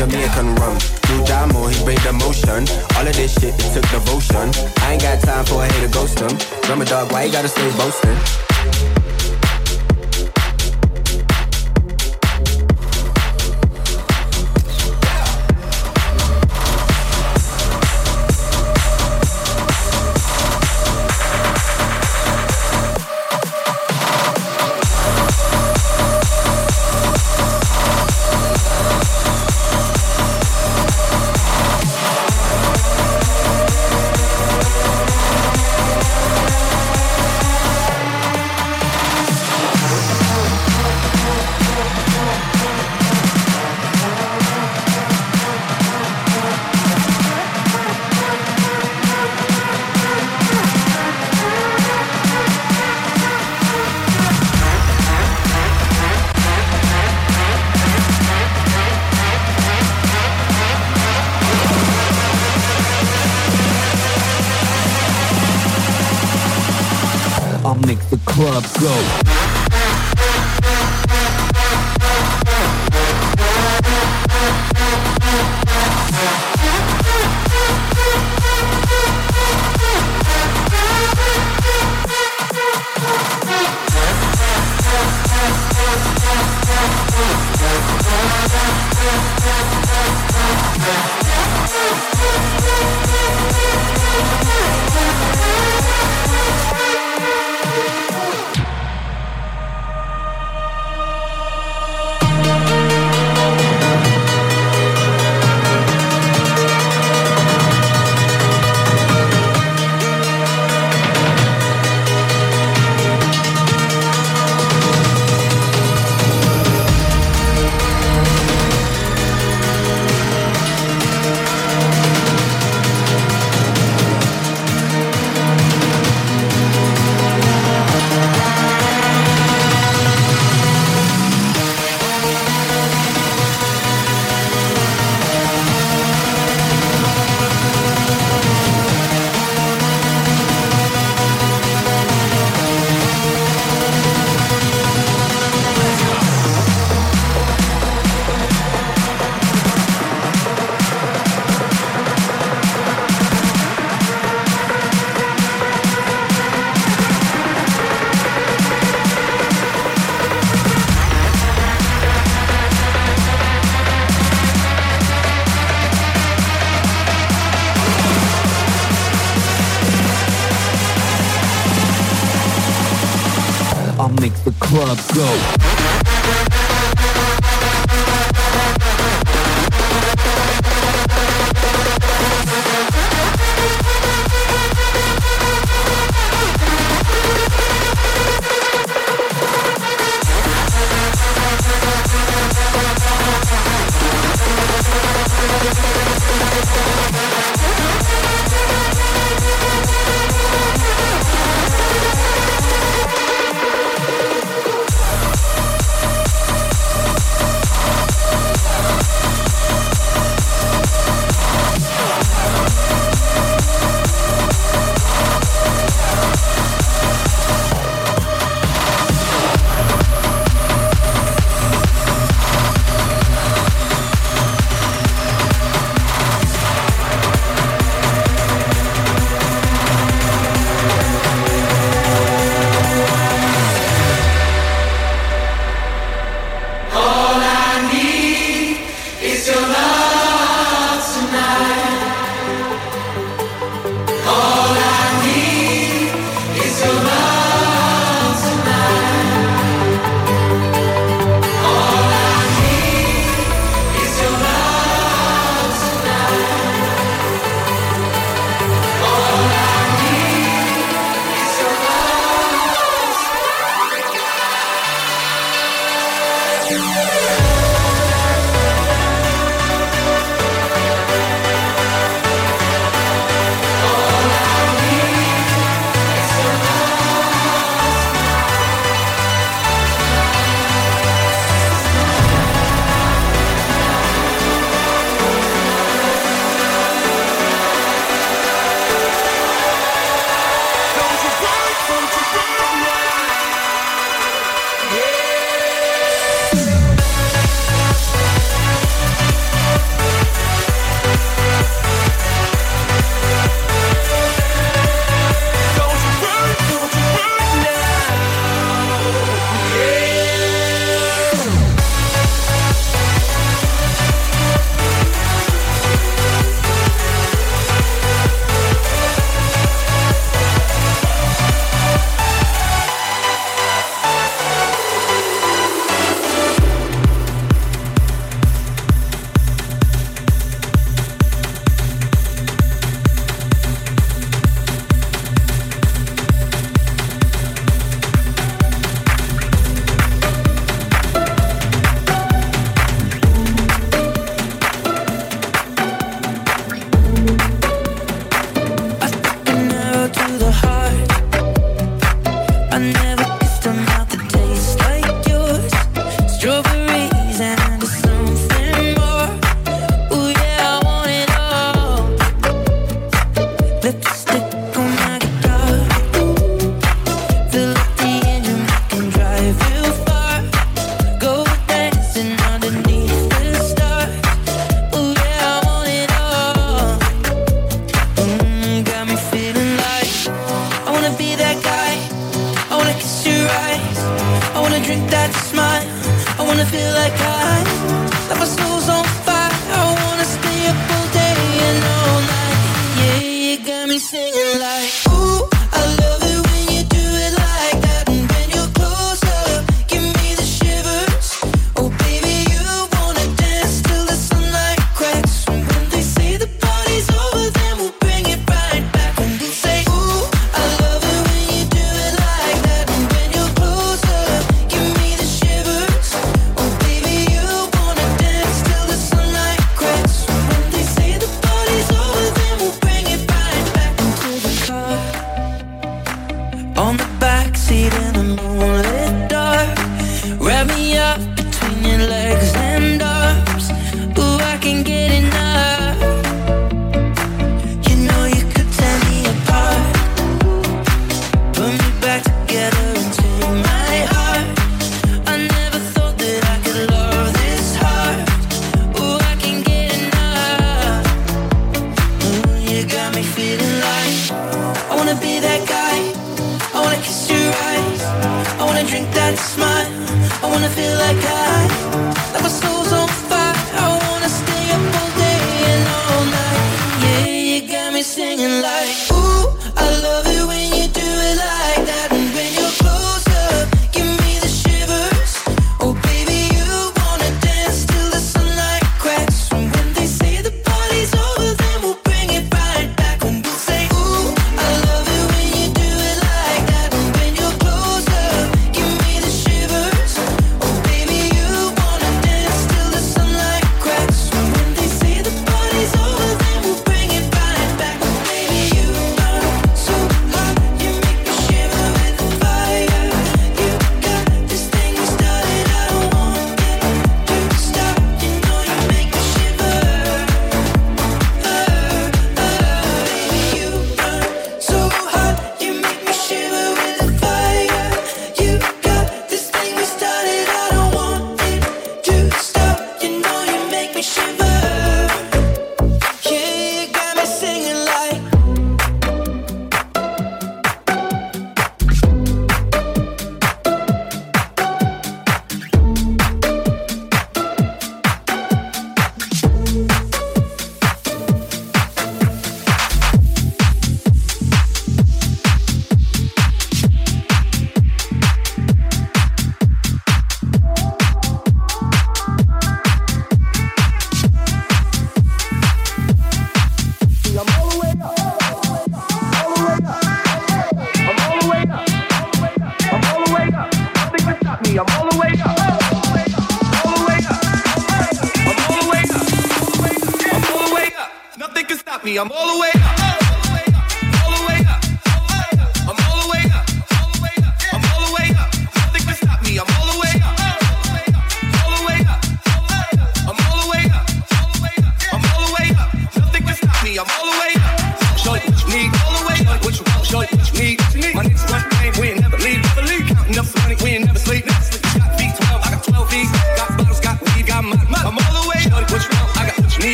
[0.00, 0.72] Jamaican rum.
[1.10, 2.64] New Jamo, he bring the motion.
[2.96, 4.48] All of this shit, it took devotion.
[4.80, 6.38] I ain't got time for a hater ghost him.
[6.62, 8.99] Drummer dog, why you gotta stay boasting?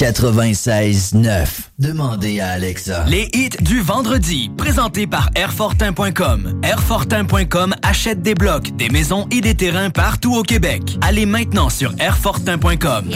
[0.00, 1.46] 96.9.
[1.78, 3.04] Demandez à Alexa.
[3.06, 6.58] Les hits du vendredi, présentés par Airfortin.com.
[6.62, 10.80] Airfortin.com achète des blocs, des maisons et des terrains partout au Québec.
[11.02, 13.10] Allez maintenant sur Airfortin.com.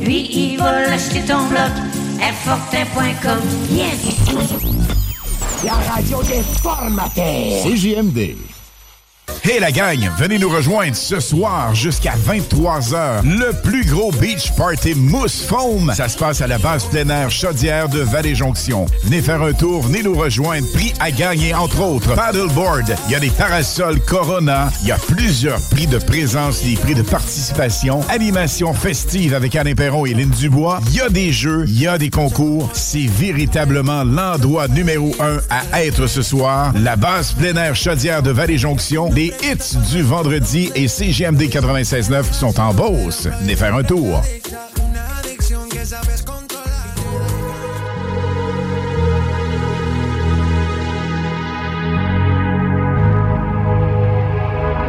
[0.00, 1.72] Lui, il va acheter ton bloc.
[2.22, 3.40] Airfortin.com.
[3.72, 3.98] Yes!
[5.64, 7.64] La radio des formateurs.
[7.64, 8.36] CJMD.
[9.50, 13.22] Hey la gang, venez nous rejoindre ce soir jusqu'à 23h.
[13.24, 15.90] Le plus gros beach party mousse foam.
[15.96, 18.84] Ça se passe à la base plein air chaudière de Vallée-Jonction.
[19.04, 20.70] Venez faire un tour, venez nous rejoindre.
[20.74, 22.14] Prix à gagner, entre autres.
[22.14, 26.76] Paddleboard, il y a des parasols Corona, il y a plusieurs prix de présence, des
[26.76, 30.80] prix de participation, animation festive avec Alain Perron et Lynn Dubois.
[30.88, 32.68] Il y a des jeux, il y a des concours.
[32.74, 35.38] C'est véritablement l'endroit numéro un
[35.72, 36.74] à être ce soir.
[36.74, 39.08] La base plein air chaudière de Vallée-Jonction.
[39.42, 43.26] Hits du vendredi et CGMD 96.9 sont en Beauce.
[43.40, 44.22] Venez faire un tour.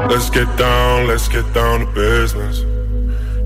[0.09, 2.65] Let's get down, let's get down to business.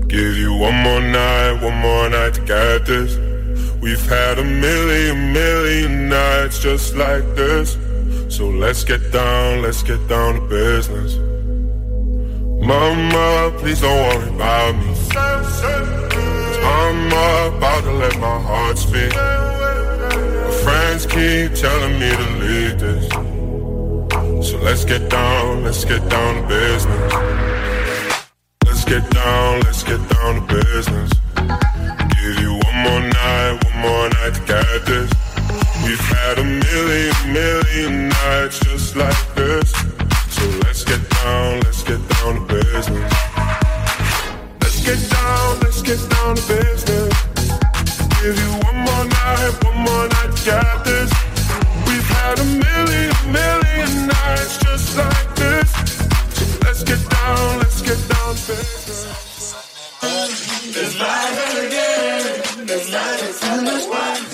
[0.08, 3.18] Give you one more night, one more night to get this.
[3.80, 7.76] We've had a million, million nights just like this.
[8.44, 11.16] So let's get down, let's get down to business.
[12.60, 14.94] Mama, please don't worry about me.
[16.62, 19.14] I'm about to let my heart speak.
[19.16, 23.08] My friends keep telling me to leave this.
[24.46, 27.12] So let's get down, let's get down to business.
[28.66, 31.10] Let's get down, let's get down to business.
[32.20, 35.23] Give you one more night, one more night to get this.
[35.84, 39.70] We've had a million, million nights just like this.
[40.30, 43.12] So let's get down, let's get down to business.
[44.60, 47.14] Let's get down, let's get down to business.
[48.20, 51.10] Give you one more night, one more night get this.
[51.86, 55.70] We've had a million, million nights just like this.
[56.36, 59.54] So let's get down, let's get down to business.
[60.76, 62.68] It's live again.
[62.68, 64.24] It's live at Summer's Wine.
[64.24, 64.33] It's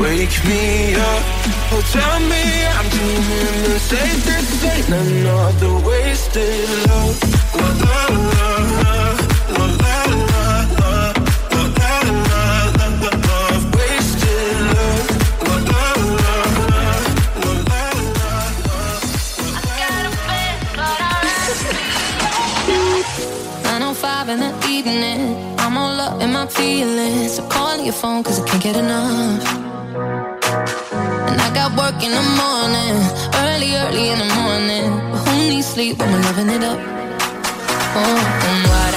[0.00, 1.22] Wake me up,
[1.72, 2.42] oh tell me
[2.78, 4.24] I'm doing the safe.
[4.24, 7.18] This ain't another wasted love.
[7.58, 7.98] La la
[8.30, 8.50] la
[8.82, 8.94] la,
[9.54, 9.96] la la
[10.32, 10.46] la
[10.78, 10.92] la,
[11.50, 12.42] la la
[12.78, 13.38] la la la.
[13.74, 15.08] Wasted love.
[15.44, 15.82] La la
[16.20, 16.36] la
[16.70, 16.86] la,
[17.42, 17.82] la la
[18.18, 18.32] la
[18.66, 18.78] la.
[23.64, 25.20] Nine oh five in the evening.
[25.58, 27.34] I'm all up in my feelings.
[27.36, 29.57] So call your phone 'cause I can't get enough
[35.78, 36.80] when we're loving it up.
[37.94, 38.87] Oh, oh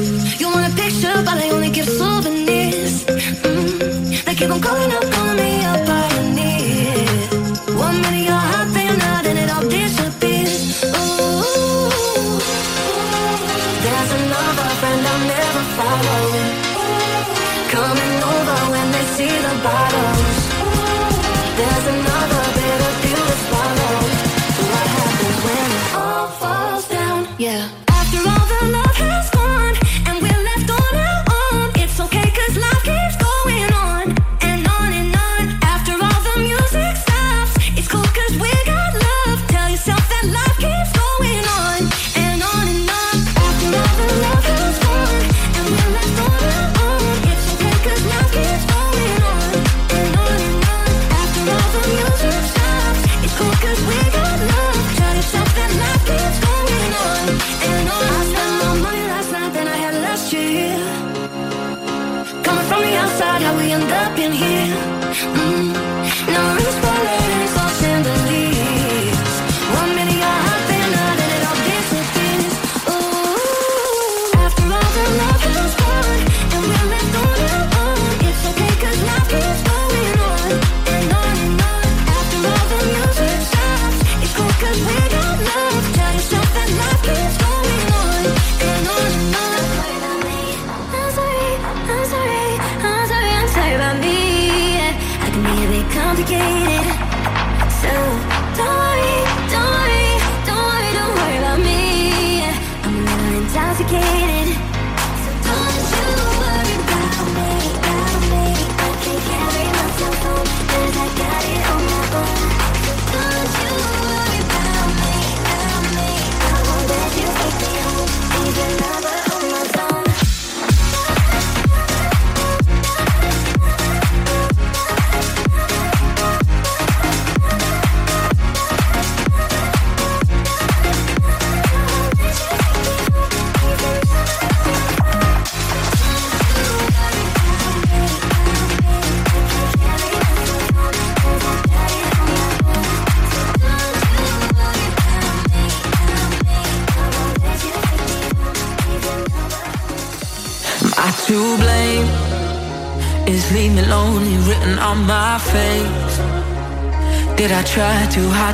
[0.00, 3.04] You want a picture, but I only give souvenirs.
[3.04, 4.24] Mm.
[4.24, 5.19] They keep on calling up.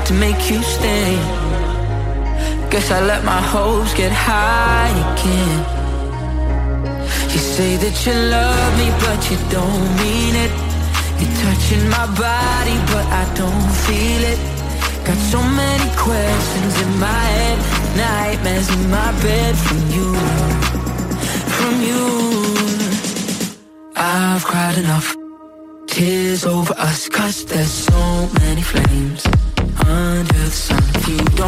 [0.04, 1.16] to make you stay.
[2.70, 5.58] Guess I let my hopes get high again.
[7.32, 10.52] You say that you love me, but you don't mean it.
[11.18, 14.40] You're touching my body, but I don't feel it.
[15.06, 17.58] Got so many questions in my head,
[17.96, 20.08] nightmares in my bed from you,
[21.56, 22.04] from you.
[23.96, 25.16] I've cried enough
[25.96, 29.25] tears over us Cause there's so many flames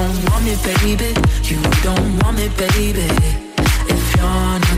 [0.08, 1.08] don't want me, baby.
[1.44, 3.08] You don't want me, baby.
[3.92, 4.77] If you're not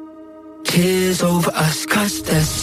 [1.23, 2.60] Over us, cause there's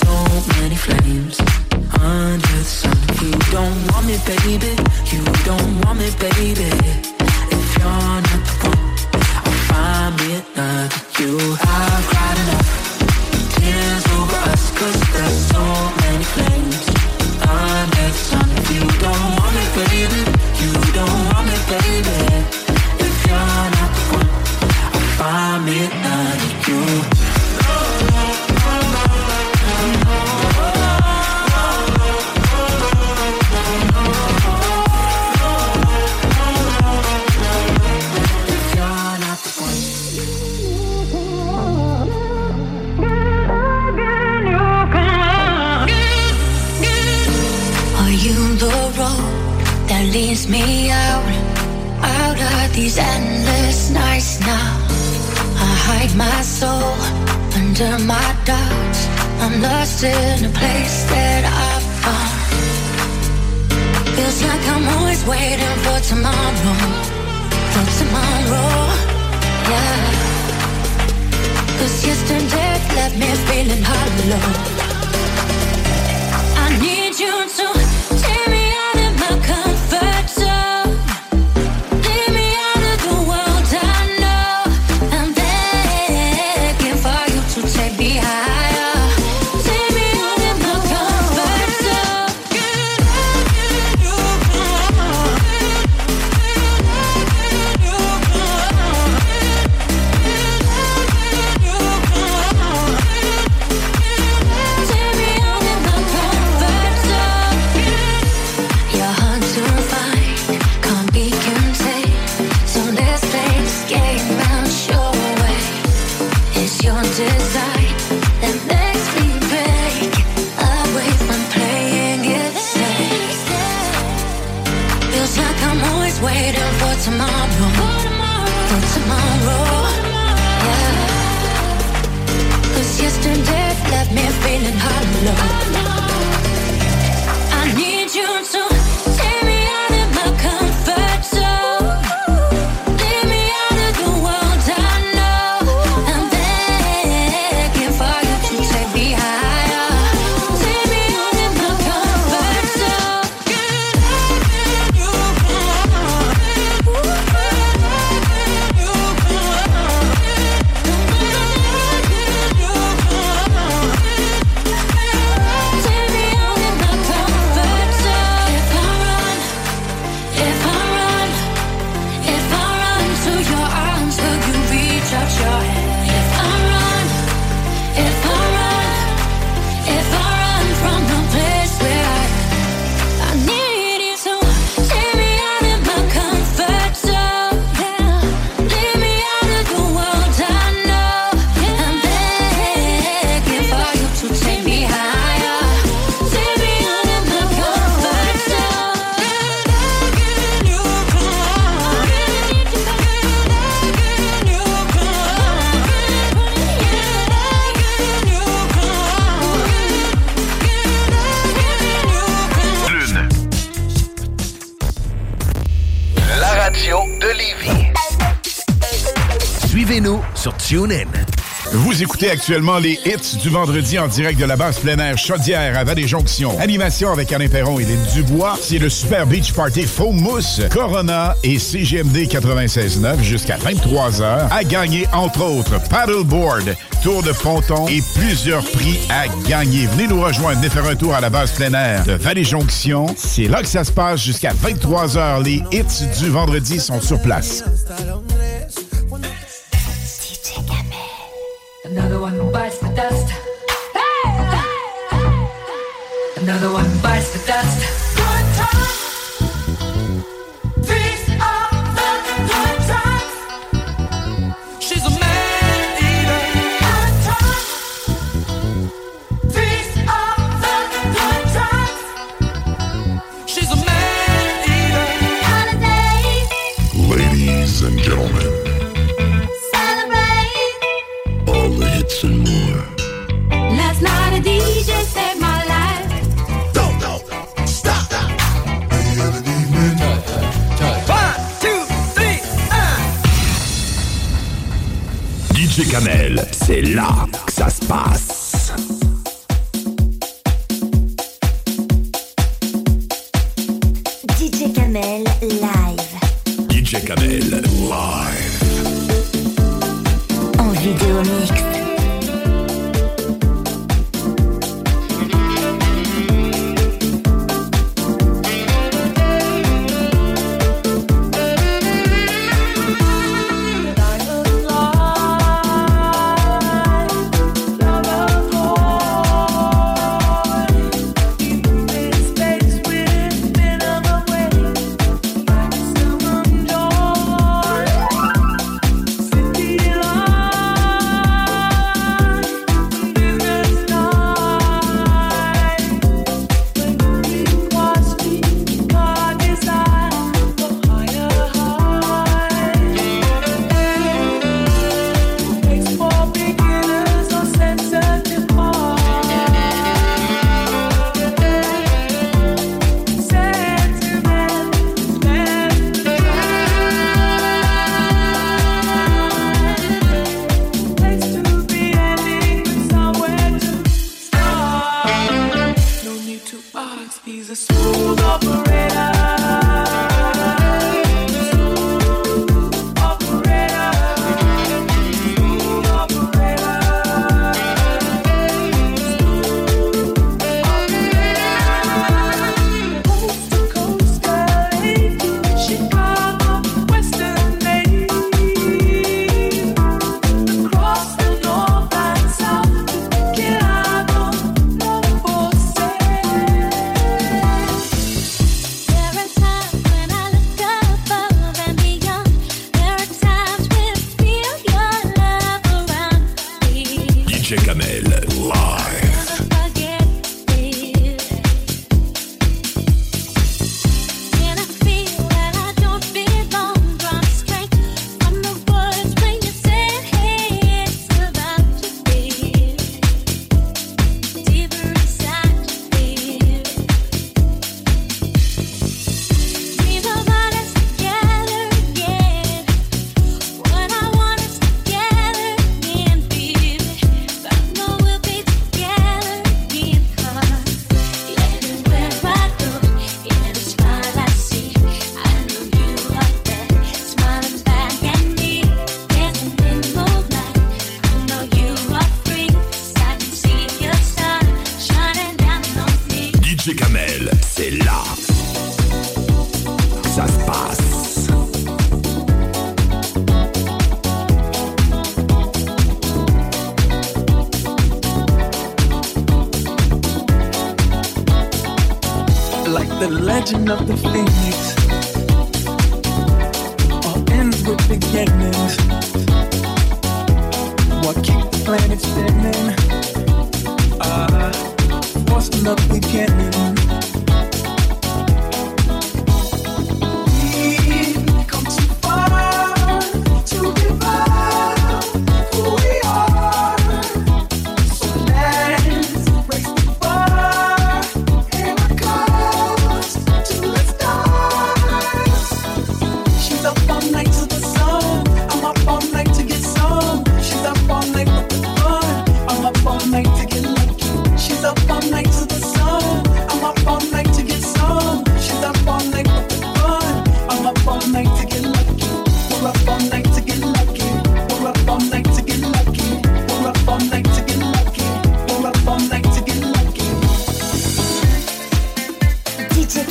[222.31, 226.59] Actuellement les hits du vendredi en direct de la base plein air Chaudière à Vallée-Jonction.
[226.61, 228.59] Animation avec Alain Perron et Lynn Dubois.
[228.61, 234.49] C'est le Super Beach Party Faux Mousse, Corona et CGMD 96.9 jusqu'à 23h.
[234.51, 239.87] À gagner, entre autres, paddleboard, tour de ponton et plusieurs prix à gagner.
[239.87, 243.07] Venez nous rejoindre et faire un tour à la base plein air de Vallée-Jonction.
[243.17, 245.43] C'est là que ça se passe jusqu'à 23h.
[245.43, 247.65] Les hits du vendredi sont sur place.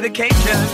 [0.00, 0.73] medication.